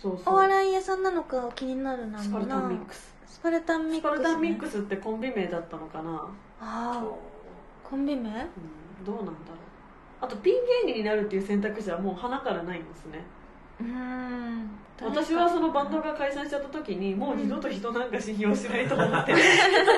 [0.00, 2.18] 系のお笑い屋さんなのか気になるな。
[2.18, 3.14] スパルタンミックス。
[3.26, 6.10] スパルタンミックス、ね、スパルタンミックスってコンビ名だったのかな、
[6.60, 7.04] ああ
[7.82, 8.30] コンビ名？
[8.30, 9.34] うん、どうなんだろう
[10.20, 10.54] あとピン
[10.86, 13.24] 芸人になるっていう選択肢はもう鼻からないんですね。
[13.80, 14.70] うーん。
[15.02, 19.38] 私はそのバンドが解散しちゃった時にもう二度と人なんか信用しないと思って 一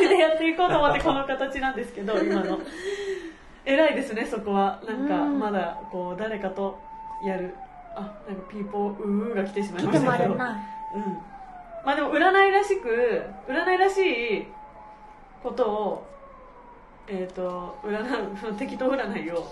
[0.01, 2.59] 人でやっていこうと思ってこの形なんですけど今の。
[3.67, 4.81] 偉いですねそこは。
[4.87, 5.39] なんかうん。
[5.39, 6.79] まだこう誰かと
[7.23, 7.55] やる。
[7.95, 10.33] あなんかピーポーうーが来てしまいましたけど。
[10.33, 10.39] うん。
[10.39, 14.47] まあでも占いらしく占いらしい
[15.43, 16.07] ことを
[17.09, 19.47] えっ、と占うその 適当占いを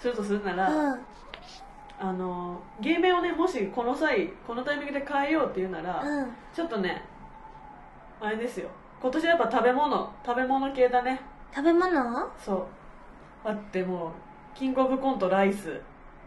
[0.00, 1.00] するとするなら、うん。
[2.00, 6.32] あの芸名をねもしこの際このタイミングで変えようっていうなら、うん。
[6.54, 7.04] ちょっとね
[8.20, 8.68] あれですよ。
[9.02, 11.20] 今年はやっぱ食べ物食べ物系だね。
[11.54, 12.30] 食べ物？
[12.38, 12.66] そう。
[13.44, 14.10] だってもう
[14.54, 15.80] キングオブコントライス。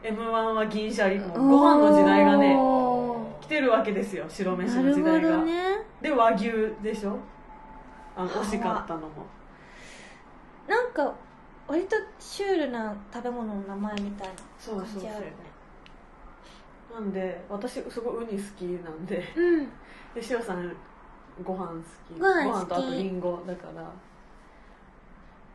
[0.04, 4.26] m 1は銀シャリもうご飯の時代がねお来てるわけですよ。
[4.28, 5.54] 白ー飯の時代が、どね。
[6.02, 6.52] で和牛
[6.84, 7.18] でしょ？
[8.16, 9.08] あ惜しかったのも。
[10.68, 11.14] なんか
[11.68, 15.26] 割とシュールな食べ物の名前みたいなそうそうそう感じある。
[15.26, 15.32] ね
[16.94, 19.24] なんで私すごいウニ好きなんで。
[19.36, 19.68] うん。
[20.14, 20.76] でしおさん
[21.44, 21.74] ご飯好
[22.14, 22.20] き。
[22.20, 23.92] ご飯とあとリンゴだから。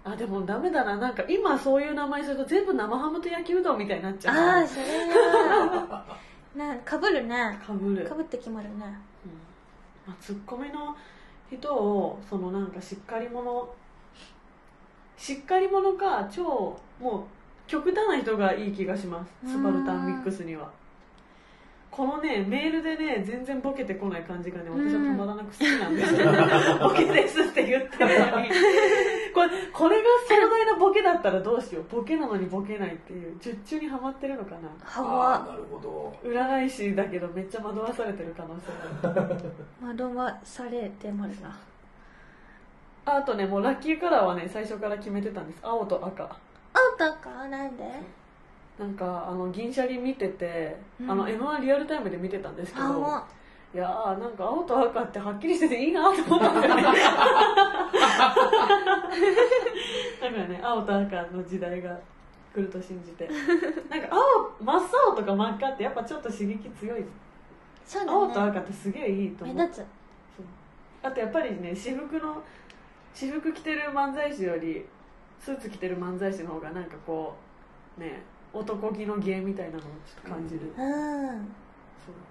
[0.05, 0.97] あでもダメだな。
[0.97, 6.05] なんか今そういう名前すると全部生ハムと焼きうどんみたいになっちゃうああそれは。
[6.57, 7.59] なかぶるね。
[7.65, 8.99] かぶる、うんかぶって決まるね。
[10.07, 10.97] まあ、ツッコミの
[11.51, 13.69] 人をそのなんかしっかり者
[15.19, 17.23] しっかり者か超もう
[17.67, 19.51] 極端な人がいい気がします。
[19.51, 20.71] スパルタンミックスには。
[21.91, 26.29] このねメールでね全然ボケてこない感じがね私はたまらなく好きなんですよ、
[26.79, 28.49] ボケですって言ってるのに。
[29.35, 31.85] これこれが壮大なボケだったらどうしよう。
[31.93, 33.37] ボケなのにボケないっていう。
[33.41, 34.69] 術中にはまってるのかな。
[34.97, 36.15] あはわーなるほど。
[36.23, 40.05] 占い師だけどめっちゃ惑わされてる可能性がある。
[40.05, 41.59] 惑わされてまるな
[43.09, 45.61] ああとねもうラッキーカラーはね最初から決めてたんです。
[45.63, 46.25] 青と赤。
[46.25, 46.31] あっ
[46.99, 47.85] たかなんで？
[48.79, 51.11] なんかあの銀シャリ見てて、うん。
[51.11, 53.25] あの m 1リアルタイムで見てたんですけど青
[53.75, 56.83] いやーなんか青と赤ってはっきりしてていいなと思ったんですよね。
[56.85, 56.91] だ
[60.31, 61.99] からね青と赤の時代が
[62.55, 63.29] 来ると信じて。
[63.89, 64.21] なんか青
[64.65, 67.05] 真っ青とか真っ赤ってやっぱちょっと刺激強い。
[67.87, 68.19] そうだね。
[68.19, 69.57] 青と赤ってすげえいいと思う。
[69.57, 69.87] 目立つ。
[71.03, 72.43] あとやっぱりね私服の
[73.19, 74.87] 私服着てる漫才師より
[75.41, 77.35] スーツ着てる漫才師の方がなんかこ
[77.97, 79.89] うね男気の芸みたいなのをちょ
[80.21, 81.53] っと感じる、うん。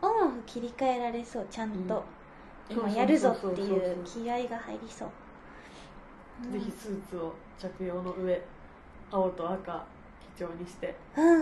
[0.02, 2.06] オンオフ切り替えられそうちゃんと、
[2.70, 2.78] うん。
[2.78, 5.10] 今やるぞっていそう気合が入りそう。
[6.46, 6.54] うん。
[6.54, 8.42] ぜひスーツを着用の上
[9.12, 9.86] 青と赤
[10.38, 10.96] 基調にして。
[11.18, 11.42] うん。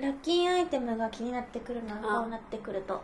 [0.00, 2.22] ラッキーアイテムが気になってくるなあ。
[2.22, 3.00] こうなってくると。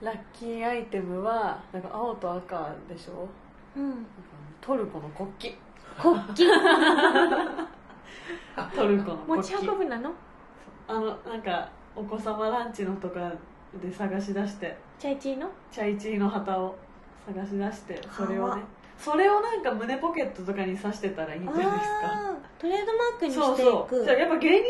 [0.00, 3.28] ラッキーアイテムはなんか青と赤でしょ？
[3.76, 4.06] うん。
[4.60, 5.48] トルコの国旗。
[6.00, 6.34] 国旗。
[8.74, 10.10] トルコの国持ち旗運ぶなの？
[10.88, 13.32] あのなんかお子様ランチのとか
[13.82, 14.76] で探し出して。
[14.98, 15.48] チャイチーの？
[15.70, 16.76] チャイチーの旗を。
[17.26, 18.62] 探し出してそれをはね。
[18.98, 21.80] それをなんか胸ポケットとかに刺してたらいいんじゃないですか。
[22.58, 23.62] トレードマークにしていく。
[23.62, 24.66] そうじゃあやっぱ芸人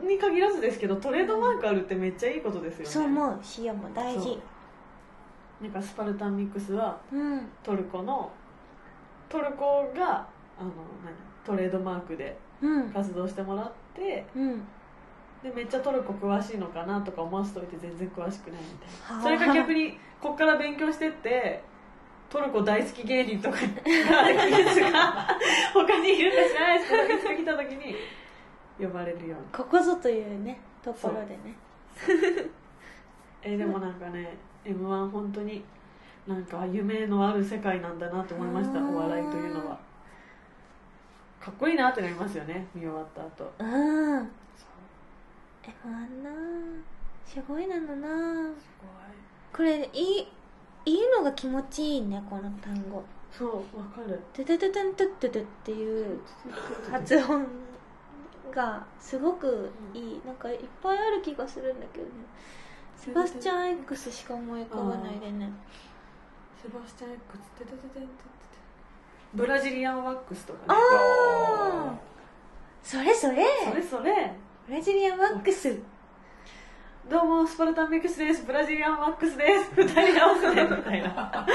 [0.00, 2.90] さんに限らずですけどトレードマークあるってめっちゃいいことですよね。
[2.90, 3.38] そう思う。
[3.58, 4.40] 塩も大事
[5.64, 7.48] なんかスパルタンミックスはうん。
[7.62, 8.30] トルコの
[9.30, 10.26] トルコが
[10.58, 10.70] あの
[11.04, 11.14] 何？
[11.44, 12.90] トレードマークでうん。
[12.90, 14.62] 活動してもらってうん。
[15.42, 19.16] でめっちゃトルコ詳しいのかなとか思わせといて全然詳しくないみたいはあ。
[19.16, 21.62] なそれか逆にこっから勉強してって
[22.28, 23.62] トルコ大好き芸人とかが
[25.72, 27.94] 他にいるんじゃないですか見つけ来た時に
[28.78, 29.46] 呼ばれるように。
[29.52, 31.56] ここぞというねところでね
[33.44, 35.62] えーでもなんかね m 1本当に
[36.26, 39.78] なんか夢のある世界なんだなと思いましたうんお笑いというのは。
[41.38, 43.52] かっこいいなってなりますよね見終わった後。
[43.58, 44.22] うん。
[44.22, 44.26] F1
[46.22, 46.30] な
[47.26, 48.50] すごいなのな。
[48.54, 48.70] す
[49.52, 50.26] これいい
[50.86, 52.96] いいのが気持ちいいねこの単語。
[52.96, 56.18] ごいそうわかる「トゥトゥトゥトゥントゥットゥトゥ」っていう
[56.90, 57.46] 発音
[58.50, 60.20] がすごくいい。
[60.24, 62.10] なんかいっぱいある気がするんだけどね
[63.04, 65.50] セバスチャン X しか思い浮かばないでね。
[66.62, 67.22] セバスチャン X
[67.58, 68.08] ててててててて
[69.34, 71.98] ブラジリアンワックスとかあねあ
[72.82, 73.44] それそれ。
[73.70, 74.32] それそれ。
[74.66, 75.78] ブラジリアンワックス。
[77.10, 78.42] どうもスパルタンミックスです。
[78.46, 79.70] ブラジリアンワックスです。
[79.76, 81.46] 二人合わせてみたいな。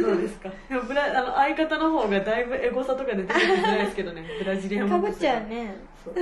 [0.00, 0.48] どうですか？
[0.68, 4.24] でもブラあの相方の方がだいぶエゴサとかで出てくるんじゃないですけどね。
[4.38, 5.76] ブラジリアンワかぶっックスちゃうね。
[6.04, 6.14] そう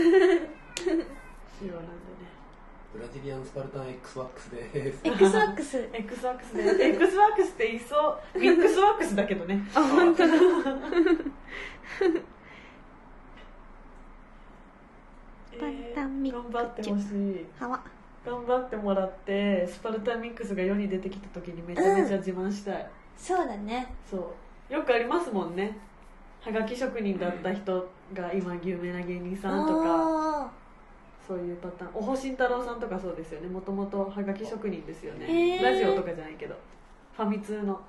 [1.65, 1.95] 仕様なんでね。
[2.93, 4.93] ブラジリアンスパルタン X ワックスで。
[4.93, 5.89] す X ワックス。
[5.93, 6.61] X ワックスで。
[6.89, 8.39] X ワックスって言いそう。
[8.39, 9.67] ミックスワックスだけどね。
[9.75, 10.35] あ本当だ。
[10.37, 10.39] ス
[15.59, 16.53] パルタンミックス。
[16.53, 17.47] 頑張ってほしい。
[18.27, 23.87] 頑張ってもらってスパルタンミックスが世に出てきた時にめちゃめちゃ自慢したい、そうだね。
[24.11, 24.35] そ
[24.71, 24.73] う。
[24.73, 25.77] よくありますもんね。
[26.41, 29.85] はがき職人だった人が今有名な芸人さんとか。
[29.87, 30.51] あ
[31.27, 31.91] そういうパターン。
[31.95, 33.49] おほしんたろうさんとかそうですよね。
[33.49, 35.59] もともとはがき職人ですよね。
[35.63, 36.55] ラジオとかじゃないけど。
[37.17, 37.81] ファミ通の。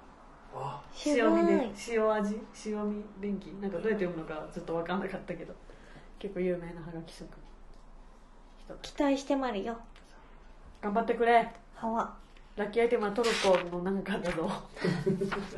[1.05, 2.39] 塩味で塩味？
[2.65, 3.47] 塩味電気？
[3.61, 5.53] なんかどうやって読むのかずっと分かんなかったけど。
[6.19, 7.27] 結構有名なはがき職
[8.67, 8.73] 人。
[8.81, 9.77] 期待してまるよ。
[10.81, 11.51] 頑張ってくれ。
[11.75, 12.13] はわ。
[12.55, 14.49] ラッキーアイテムはトルコのなんかだぞ。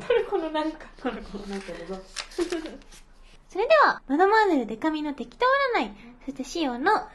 [0.04, 0.86] トルコのなんか。
[0.96, 2.02] トルコのなんかだぞ。
[3.48, 5.46] それでは、マダマーゼルデカミの適当
[5.78, 5.90] 占い、
[6.24, 7.08] そしてシオの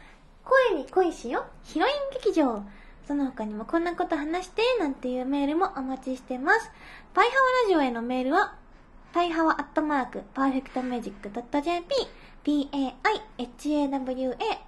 [0.43, 2.63] 声に恋しよ、ヒロイン劇場。
[3.07, 6.71] その他にもこんなこと話して、なんていうメールもお待ちしてます。
[7.13, 8.55] パイハワラジオへのメールは、
[9.13, 11.95] パイハワアットマーク、パーフェクトメジック .jp、
[12.43, 12.75] p-a-i-h-a-w-a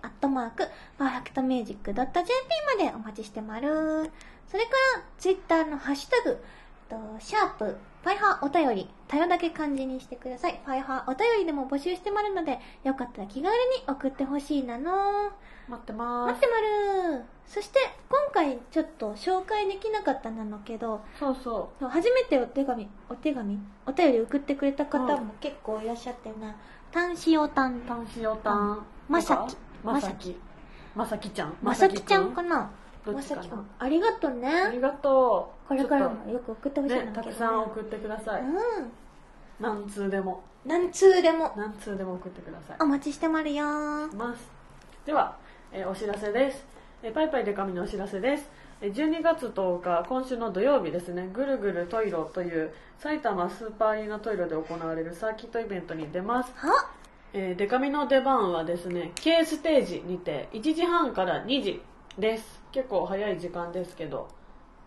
[0.01, 4.11] アットマーク、パーフェクトメジック .jp までお待ちしてまる。
[4.49, 6.43] それから、ツイッターのハッシュタグ、
[6.89, 10.59] と、シャープ、ファイハーお便り、たよだけ漢字にしてください。
[10.63, 15.31] ファイハーお便りでも募集してまるので、よかったら気軽に送ってほしいなの。
[15.67, 16.33] 待ってまーす。
[16.33, 16.61] 待ってま
[17.17, 25.25] るそして、今回ちょっと紹介できなかったなのけど、そうそそう初めてお手紙、お手紙お便り送ってくれた方うん。
[25.27, 26.55] も結構いらっしゃったよな。
[26.91, 27.77] タンシオタン。
[27.77, 27.81] う。
[27.87, 28.85] タンシオタン。
[29.07, 29.55] まさき。
[29.83, 30.35] まさき。
[30.95, 31.57] まさきちゃん。
[31.61, 32.71] まさきちゃんかな？
[33.05, 33.67] まさきくん。
[33.77, 34.81] ありがとうあねり。
[34.81, 35.67] がとう。
[35.67, 37.11] これからもよく送ってほしいとね。
[37.13, 37.23] た。
[37.23, 38.41] くさん送ってください。
[38.41, 38.55] うん。
[39.59, 40.41] 何通でも。
[40.65, 41.53] 何通でも。
[41.55, 42.77] 何通でも送ってください。
[42.79, 43.65] お待ちしてまるよ
[44.13, 44.49] ます。
[45.05, 45.37] では、
[45.71, 46.65] えーお知らせです、
[47.03, 48.49] えーパイパイデカミのお知らせです。
[48.81, 51.29] えー12月10日今週の土曜日ですね。
[51.33, 56.51] ぐるぐるトイロという埼玉スーパーアリーナトイロで行われるサーキットイベントに出ます。
[56.55, 56.89] は？
[57.33, 61.81] えーデカミの出番はですね K ステージにて1時半から2時
[62.17, 62.61] です。
[62.71, 64.27] 結構早い時間ですけど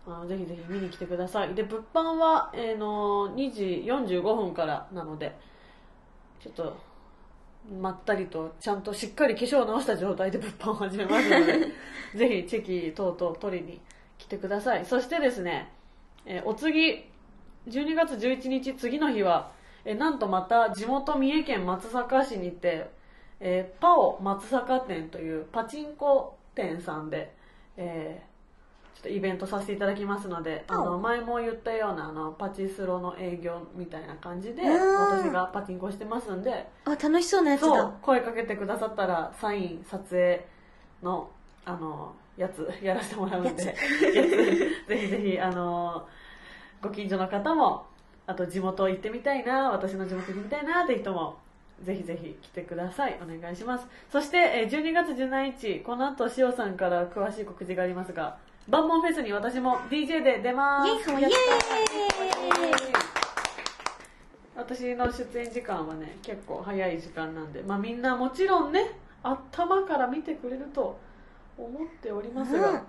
[0.07, 1.53] あのぜひぜひ見に来てください。
[1.53, 5.35] で物販は、えーの2時45分からなので
[6.39, 6.77] ちょっと
[7.69, 11.53] まったりとちゃんとしっかり化粧を直した状態で物販を始めますので
[12.15, 13.79] ぜひチェキ等々取りに
[14.17, 14.85] 来てください。
[14.85, 15.71] そしてですね、
[16.25, 17.07] えーお次
[17.67, 19.51] 12月11日次の日は
[19.85, 22.89] えーなんとまた地元三重県松阪市にて、
[23.39, 27.33] えーパオ松阪店というパチンコ店さんで、
[27.77, 28.28] えー
[29.01, 35.21] ちょっとイベントさせていただきますのであの前も言ったようなあのパチスロの営業みたいな感じでうん。
[35.21, 40.45] 私がパチンコしてますんであ楽しそうなやつそうだ声かけてくださったらサイン撮影
[41.01, 41.29] の
[41.63, 43.75] あのやつやらせてもらうんでぜ
[44.89, 46.05] ひぜひあの
[46.81, 47.85] ご近所の方も
[48.27, 51.37] あと地元行ってみたいな私の地元行ってみたいなって人も
[51.83, 53.17] ぜひぜひ来てください。
[53.23, 53.87] お願いします。
[54.11, 58.37] そしてえー12月17日この後塩さんから詳しい告知がありますが
[58.69, 61.09] 万門フェスに私も DJ で出ます。
[61.11, 61.33] イエイ
[64.55, 68.91] 私の出演時間はね結構早い時間なんで、まあ、みんなもちろんね
[69.23, 70.99] 頭から見てくれると
[71.57, 72.81] 思っておりますが、うん。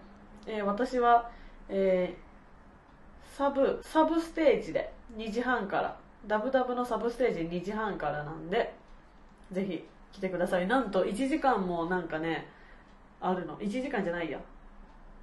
[0.47, 1.31] えー私は、
[1.69, 2.31] えー
[3.37, 8.75] サブサブステージで2時半からダブダブのサブステージ2時半からなんで
[9.53, 10.67] ぜひ来てください。
[10.67, 12.49] なんと1時間もなんかね
[13.21, 13.57] あるの。
[13.57, 14.39] 1時間じゃないや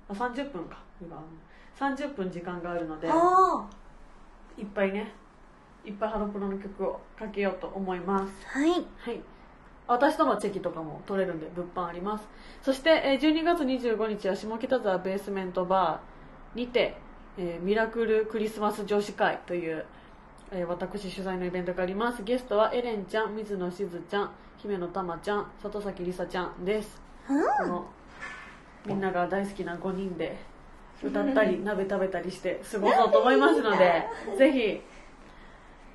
[0.09, 0.77] あ30分か。
[1.01, 1.23] 今。
[1.79, 3.09] 30分時間があるので。
[3.09, 3.67] あ
[4.57, 5.11] いっぱいね。
[5.85, 8.33] いっぱいハロプロの曲をかけようと思います。
[8.55, 8.71] あはい。
[8.71, 9.21] はい。
[9.87, 12.27] 私とのチェキとかも取れるんで物販あります。
[12.61, 16.97] そしてえー12月25日は下北沢ベースメントバーにて、
[17.37, 19.85] えーミラクルクリスマス女子会という、
[20.51, 22.23] えー私主催のイベントがあります。
[22.23, 27.01] ゲストはエレンちゃん水野しずちゃん姫野たまちゃん里崎りさちゃんです。
[27.59, 27.85] この
[28.87, 30.37] みんなが大好きな5人で
[31.03, 34.03] 歌ったり鍋食べたりして過ごそうと思いますので
[34.37, 34.81] ぜひ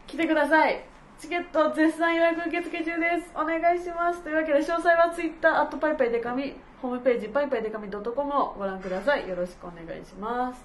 [0.06, 0.84] 来てください。
[1.18, 2.90] チケット絶賛予約受付中で
[3.22, 3.30] す。
[3.34, 4.22] お願いします。
[4.22, 8.02] というわけで詳細は Twitter パイパイデカミホームページパイパイデカミ .com
[8.34, 9.28] をご覧ください。
[9.28, 10.64] よろしくお願いします。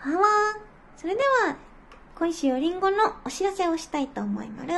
[0.00, 0.26] はわ。
[0.96, 1.56] それでは
[2.14, 4.72] 今週おりんごのお知らせをしたいと思いまる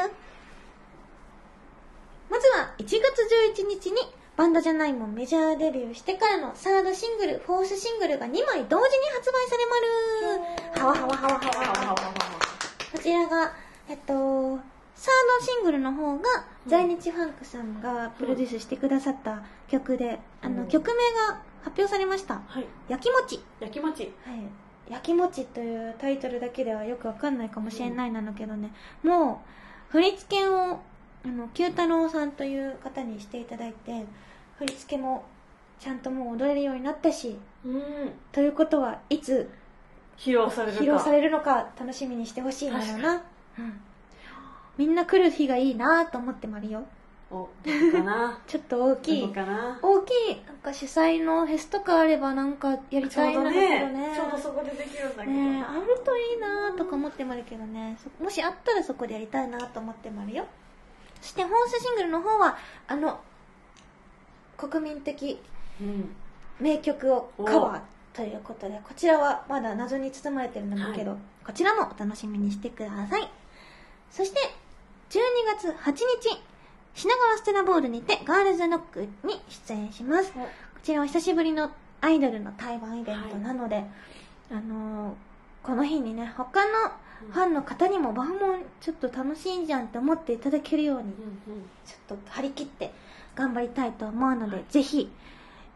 [2.31, 2.97] まずは1月
[3.59, 3.99] 11日に
[4.37, 5.15] バンドじゃないもん。
[5.15, 10.81] メジャーデビューしてからのサードシングルフォースシングルが2枚同時に発売されまる。
[10.81, 12.15] はわはわはわはわはわ
[12.93, 13.53] こちらが
[13.89, 14.13] えっと
[14.95, 16.25] サードシングルの方が
[16.67, 20.69] 在日ファンクさんがプロデュースしてくださった曲で、あのうん。
[20.69, 20.95] 曲名
[21.29, 22.43] が発表されました。
[22.47, 28.73] はい「焼きもち」焼きもちはい、焼きもちというタイトルだけではよくわかんないかもしれないなのけどね、
[29.03, 29.43] も
[29.89, 30.79] う振り付けを
[31.25, 34.05] あの九太郎さんという方にしていただいて
[34.59, 35.25] 振り付けも
[35.79, 38.13] ちゃんともう踊れるようになったしうん。
[38.33, 39.51] ということはいつ
[40.17, 40.83] 披露されるか。
[40.83, 42.79] 披露されるのか楽しみにしてほしいな。
[42.79, 43.23] のな、
[43.59, 43.81] うん、
[44.79, 46.85] みんな来る日がいいなと思ってまるよ。
[47.31, 47.49] お
[47.93, 48.39] かな？
[48.47, 49.33] ちょっと大きい。
[49.33, 49.79] かな？
[49.83, 50.43] 大きい。
[50.47, 53.93] なんか主催のフェスとかあればなんかやりたいんだけどね。
[53.93, 54.13] ね。
[54.15, 57.99] ちょうどそこでできるんだけど、ねえあるといいなとか思ってもあるけどね。
[58.03, 60.47] そもしあったらそこでやりたいなと思ってもあるよ。
[61.21, 63.21] そして本スシングルの方はあの
[64.57, 65.39] 国民的
[65.81, 66.15] うん。
[66.59, 67.81] 名曲をカバー
[68.17, 71.21] ということでこちらはまだ謎に包まれてるんだけど、はい。
[71.45, 73.31] こちらもお楽しみにしてください。
[74.11, 74.41] そして
[75.11, 75.21] 12
[75.55, 76.41] 月8日
[76.95, 80.33] 品川ステラボールにてガールズノックに出演します。
[80.33, 80.41] こ
[80.83, 83.85] ちらは久しぶりのアイドルの対バンイベントなので、
[84.51, 85.15] あのー
[85.63, 86.73] この日にね他の
[87.33, 91.13] ファンの方にもバンモンちょっと楽しいじゃんって思っていただけるように
[91.85, 92.93] ちょっと張り切って
[93.37, 94.65] 頑張りたいと思うので、はい。
[94.69, 95.09] ぜひ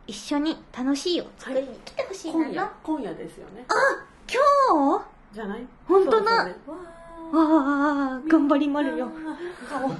[0.06, 2.38] 一緒に楽しいを作りに来てほしいな。
[2.38, 2.72] の、今夜。
[2.82, 3.64] 今夜ですよね。
[3.68, 5.34] 今日？
[5.34, 5.66] じゃない？
[5.86, 6.44] 本当だ。
[6.46, 6.76] ねわ
[7.32, 9.08] あ頑張りまるよ。
[9.68, 9.88] 顔。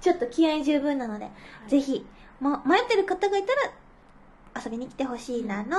[0.00, 1.30] ちょっと気合十分なので、
[1.66, 1.70] い。
[1.70, 2.04] ぜひ、
[2.40, 5.76] ま、迷ってる方がいたら遊びに来てほしいなの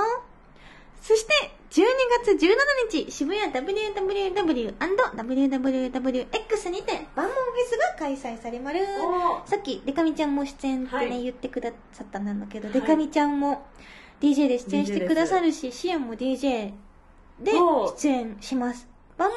[1.02, 1.32] そして
[1.70, 1.84] 12
[2.24, 2.54] 月17
[2.90, 4.78] 日渋谷 www&wwwx
[6.70, 8.86] にてバンモンフェスが開催されまる
[9.44, 11.22] おさっきデカミちゃんも出演ってね、はい。
[11.24, 12.80] 言ってくださったんだけど、はい。
[12.80, 13.66] デカミちゃんも
[14.20, 16.72] DJ で出演してくださるしシアンも DJ
[17.40, 18.86] でお出演します。
[19.18, 19.34] バンモ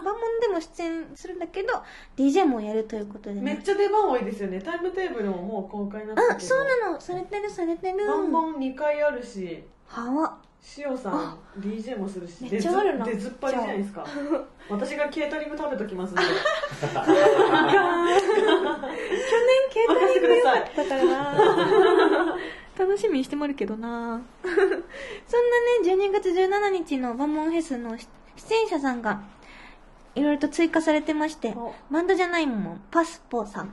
[0.00, 1.72] ンバンモンでも出演するんだけど
[2.16, 3.42] DJ もやるということでね。
[3.42, 4.60] めっちゃ出番多いですよね。
[4.60, 6.36] タイムテーブルももう公開になったけど。
[6.36, 7.00] あそうなの。
[7.00, 8.08] されてるされてる。
[8.08, 9.62] バンバン2回あるし。
[9.86, 10.38] はわ
[10.78, 13.04] 塩さん DJ もするしめっちゃあるな。
[13.04, 14.04] 出ずっぱりじゃないですか。
[14.68, 16.22] 私がケータリング食べときますんで。
[16.22, 16.36] 去年
[19.70, 22.36] ケータリング良かったからな。
[22.78, 24.20] 楽しみにしてもらうけどな。
[24.42, 24.80] そんなね
[25.84, 28.06] 12月17日のバンモンフェスの出
[28.54, 29.22] 演者さんが
[30.14, 31.74] いろいろと追加されてましてお。
[31.90, 33.72] バンドじゃないもんパスポさん。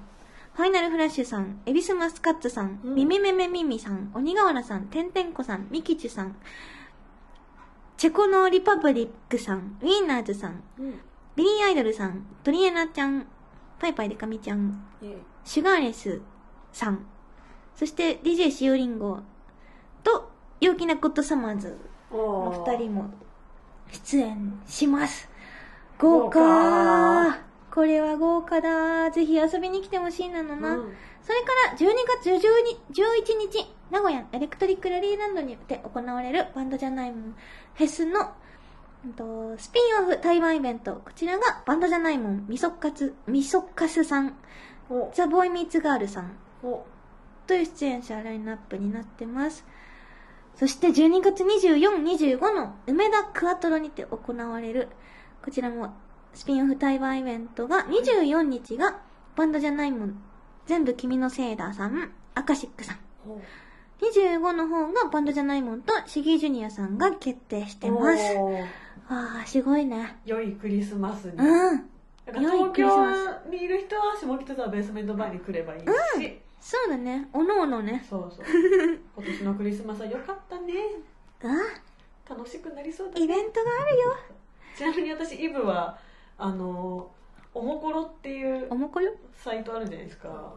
[0.54, 2.94] ファイナルフラッシュさん、エビスマスカッツさん、うん。
[2.94, 6.36] ミメメメミミさん、鬼瓦さん、てんてんこさん、ミキチュさん、
[8.04, 11.00] チェコのリパブリックさん、ウィーナーズさん、うん。
[11.38, 13.26] ビリーアイドルさん、トリエナちゃん、
[13.80, 14.86] パイパイデカミちゃん、
[15.46, 16.20] シュガーレス
[16.74, 17.06] さん、
[17.74, 19.22] そして DJ しおりんご
[20.04, 20.30] と、
[20.60, 21.78] 陽気なゴッドサマーズ
[22.12, 23.10] のお二人も
[23.90, 25.30] 出演します。
[25.98, 27.40] 豪華。
[27.74, 29.12] これは豪華だ。
[29.12, 30.76] ぜひ遊びに来てほしいなのな。
[30.76, 30.94] うん。
[31.22, 31.88] それから12
[32.22, 32.42] 月12
[32.92, 37.36] 11日、名古屋エレクトリックラリーランドにて行われるバンドじゃないもん
[37.76, 38.32] フェスの
[39.06, 40.94] うんとスピンオフ対バンイベント。
[40.94, 44.36] こちらがバンドじゃないもん、みそかつ、みそかすさん、
[44.90, 46.86] おザ・ボーイ・ミーツ・ガールさんお
[47.46, 49.66] という出演者ラインナップになってます。
[50.56, 54.88] そして12月24、25の梅田クアトロにて行われる、
[55.44, 55.94] こちらも
[56.34, 59.02] スピンオフ対バンイベントが24日が
[59.36, 60.24] バンドじゃないもん、
[60.66, 62.98] 全部君のせいださん、アカシックさん。
[64.02, 68.38] お25の方がバンドじゃないもんとシギージュニアさんが決定してます。
[68.38, 68.62] おわ
[69.44, 70.18] あ、すごいね。
[70.26, 71.90] 良いクリスマスにうん。
[72.26, 72.88] 東京
[73.50, 75.86] にいる人は下北沢ベースメントバーに来ればいいし、
[76.62, 77.28] そうだね。
[77.34, 78.06] おのおのね。
[78.10, 78.46] そうそう
[79.18, 80.74] 今年のクリスマスは良かったね
[81.44, 84.16] あ、楽しくなりそうだねイベントがあるよ。
[84.76, 85.98] ちなみに私イブは
[86.38, 87.12] あの
[87.54, 89.14] おもころっていうおもこよ。
[89.36, 90.56] サイトあるじゃないですか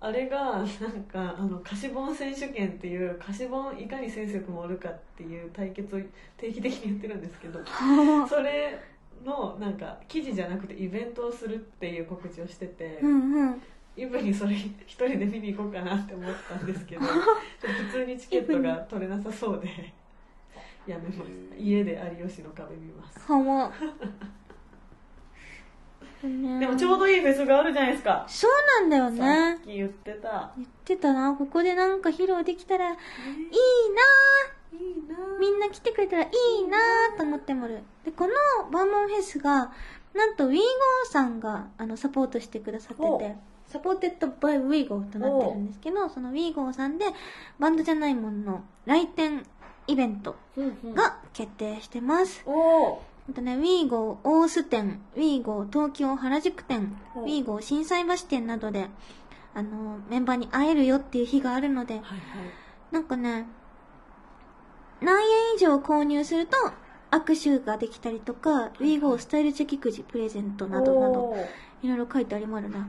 [0.00, 0.66] あれがなん
[1.04, 5.98] かあの貸し本選手権っていう貸し本いかに先生もおるかっていう対決を
[6.36, 7.58] 定期的にやってるんですけど
[8.28, 8.78] それ
[9.24, 13.62] のなんか記事じゃなくてイベントをするっていう告知をしてて、うんうん。
[13.96, 17.02] イブにそれ一人で見に行こうかなって思ったんですけど
[17.58, 19.92] 普通にチケットが取れなさそうで
[20.86, 21.30] やめます。
[21.58, 23.18] 家で有吉の壁見ます
[26.22, 26.28] で
[26.60, 28.24] でもちょうどいいフェスがあるじゃないですか。
[28.26, 28.50] そう
[28.80, 29.58] なんだよさねっ。
[29.60, 30.52] き言ってた。
[30.56, 31.34] 言ってたな。
[31.34, 32.98] ここでなんか披露できたらいいな。
[34.72, 35.38] いいな。
[35.38, 36.28] みんな来てくれたらい
[36.60, 36.78] いな
[37.16, 37.82] と思ってまる。
[38.04, 38.32] で、この
[38.70, 39.72] バンもんフェスが、
[40.14, 40.58] なんと WeGo
[41.10, 43.18] さんがあのサポートしてくださってお。
[43.18, 47.06] て、 supported by WeGo となってるんですけど、その WeGo さんで
[47.58, 49.46] バンドじゃないもんの来店
[49.86, 50.36] イベント
[50.94, 52.42] が決定してます。
[52.44, 58.88] おおあとね、WeGo 大須店、WeGo 東京原宿店、お WeGo 心斎橋店などで、
[59.54, 62.20] あの、メンバーに会えるよっていう日があるので、はいはい。
[62.90, 63.46] なんかね、
[65.02, 66.56] 何円以上購入すると
[67.10, 71.36] 握手ができたりとか、WeGo スタイルチェキくじプレゼントなどなど、
[71.82, 72.88] いろいろ書いてありますな。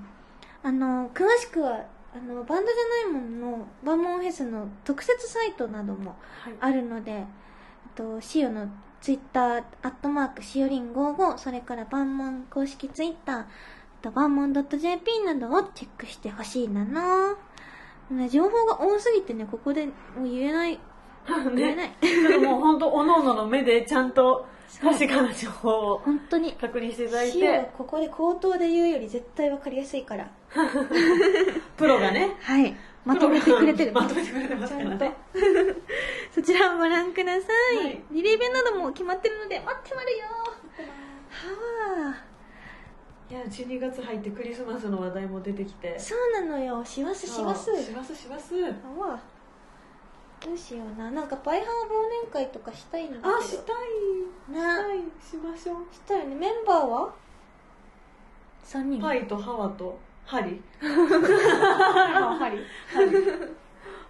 [0.63, 1.85] あの、詳しくは、
[2.15, 6.53] あの、バンドじゃないもんの、バンモンフェスの特設サイトなどもはい。
[6.61, 7.25] あるので、えっ
[7.95, 8.69] と、シオの
[9.01, 13.47] ツイッター、アットマーク、しおりん55、それからバンモン公式ツイッター、あ
[14.01, 17.37] とバンモン .jp などをチェックしてほしいなの。
[18.11, 19.91] ね、情報が多すぎてね、ここでも
[20.21, 20.79] う言えない、
[21.55, 22.37] 言えなねい。
[22.39, 24.45] もう本当おのおのの目でちゃんと
[24.81, 26.53] 確かな情報を本当に。
[26.53, 30.29] 確認していただいてここで口頭で言うより絶対わかりやすいから。
[31.77, 32.75] プロがねはい。
[33.05, 33.91] まとめてくれてる。
[33.93, 35.15] まとめてくれてますからね
[36.33, 37.77] そちらをご覧ください。
[37.77, 40.25] はいリレー弁なども決まってるので待ってまるよ。
[41.29, 42.29] はあ。
[43.29, 46.83] いや12月入ってクリスマスの話題も出てきてそうなのよ。
[46.83, 47.65] 師走師走。
[47.65, 48.69] そうしますしますは
[49.01, 49.19] あ。
[50.43, 51.11] どうしような。
[51.11, 53.37] なんかパイハー忘年会とかしたいんだけど。
[53.37, 56.35] あしたいなしたいしましょうしたよね。
[56.35, 57.13] メンバーは
[58.65, 59.01] ?3 人。
[59.01, 59.99] パイとハワと
[60.29, 62.59] ハリハリ。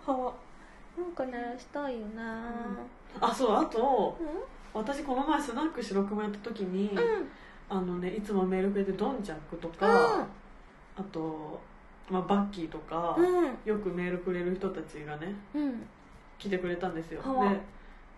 [0.06, 0.34] ハワ
[0.98, 2.46] なんかね、したいよな。
[3.22, 4.28] あそうあとうん？
[4.74, 7.30] 私この前スナック白熊やった時に、うん。
[7.70, 10.24] あのねいつもメールくれてドンジャックとか、うん。
[10.98, 11.62] あと、
[12.10, 13.58] まあ、バッキーとか、うん。
[13.64, 15.88] よくメールくれる人たちがねうん。
[16.38, 17.22] 来てくれたんですよ。
[17.22, 17.54] はあ。
[17.54, 17.60] で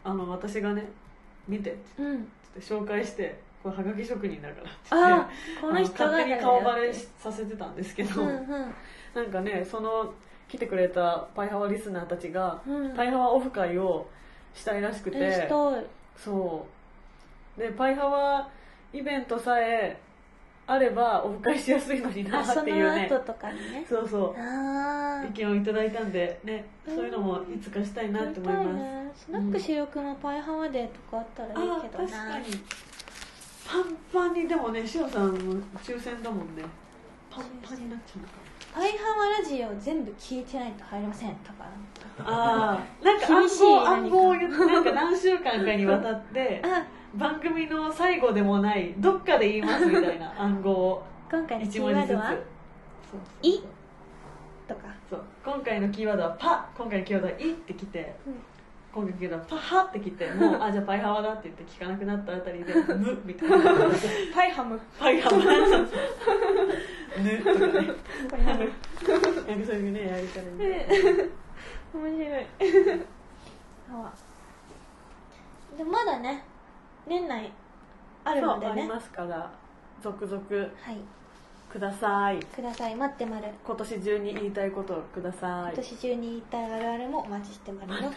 [0.04, 0.89] あの私がね
[1.47, 2.16] 見てってうん。
[2.16, 2.26] 言っ
[2.56, 8.45] て紹介してこれはがき職人だからってあ言ってこの人勝手に顔バレさせてたんですけど、うんうん。
[9.14, 10.14] なんかねその
[10.49, 12.95] 来てくれたパイハワリスナーたちが、うん。
[12.95, 14.07] パイハワオフ会を
[14.53, 15.49] したいらしくて、えしたい。
[16.18, 16.66] そ
[17.57, 17.59] う。
[17.59, 18.49] でパイハワ
[18.93, 19.99] イベントさえ
[20.68, 23.07] あればオフ会しやすいのになっていうね。
[23.09, 23.86] の後とかにね。
[23.88, 25.28] そうそう。
[25.28, 32.09] 意見をいただいたんでねうんそういうのもいつかしたいなって思います、ねスナック主力のパイハワデーとかあったらいいけどな。
[32.09, 32.45] 確かに
[33.72, 35.34] パンパンにでもねしおさん
[35.82, 36.63] 抽選だもんね。
[37.30, 38.34] パンパンになっちゃうのか
[38.74, 41.65] パイハワラジオ全部聞いてないと入れませんとか
[42.19, 51.03] ああなんか暗号暗号を言ってなんか何週間かにわたってあ 番組の最後でもないどっかで言いますみたいな暗号を。
[51.32, 52.30] 今回のキーワードは？
[52.30, 52.39] そう
[53.41, 53.63] 「い」
[54.67, 54.82] とか。
[55.09, 55.24] そう。
[55.45, 58.34] 今回のキーワードは「パ」今回のキーワードは「い」ってきて、うん
[58.93, 63.57] 今回のキーワードは「パハ」ってきてもうあじゃあパイハワだって言って聞かなくなったあたりで「む」みたいな。
[64.33, 64.77] パイハム。
[64.99, 65.79] パイハワそうそう
[67.23, 67.73] ぬとかね。
[68.29, 68.59] パイハム。
[68.59, 68.65] な
[69.55, 70.57] んかそういうねやり方に
[71.93, 72.45] 面白い。
[75.77, 76.43] でまだね
[77.07, 77.51] 年内
[78.25, 78.65] あるのでね。
[78.65, 79.49] そうありますから。
[80.01, 80.41] 続々。
[80.41, 80.45] は
[80.91, 80.97] い
[81.72, 82.39] ください。
[82.39, 82.95] ください。
[82.95, 85.74] 待ってまる今年中に言いたいことをください。
[85.74, 88.11] 今年中に言いたいあるあるもお待ちしてまるよ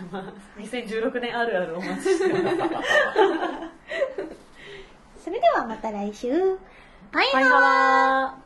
[0.59, 2.57] 2016年あるあるお待ちしてます。
[5.25, 6.59] それではまた来週。
[7.13, 7.41] バイバ
[8.41, 8.44] イ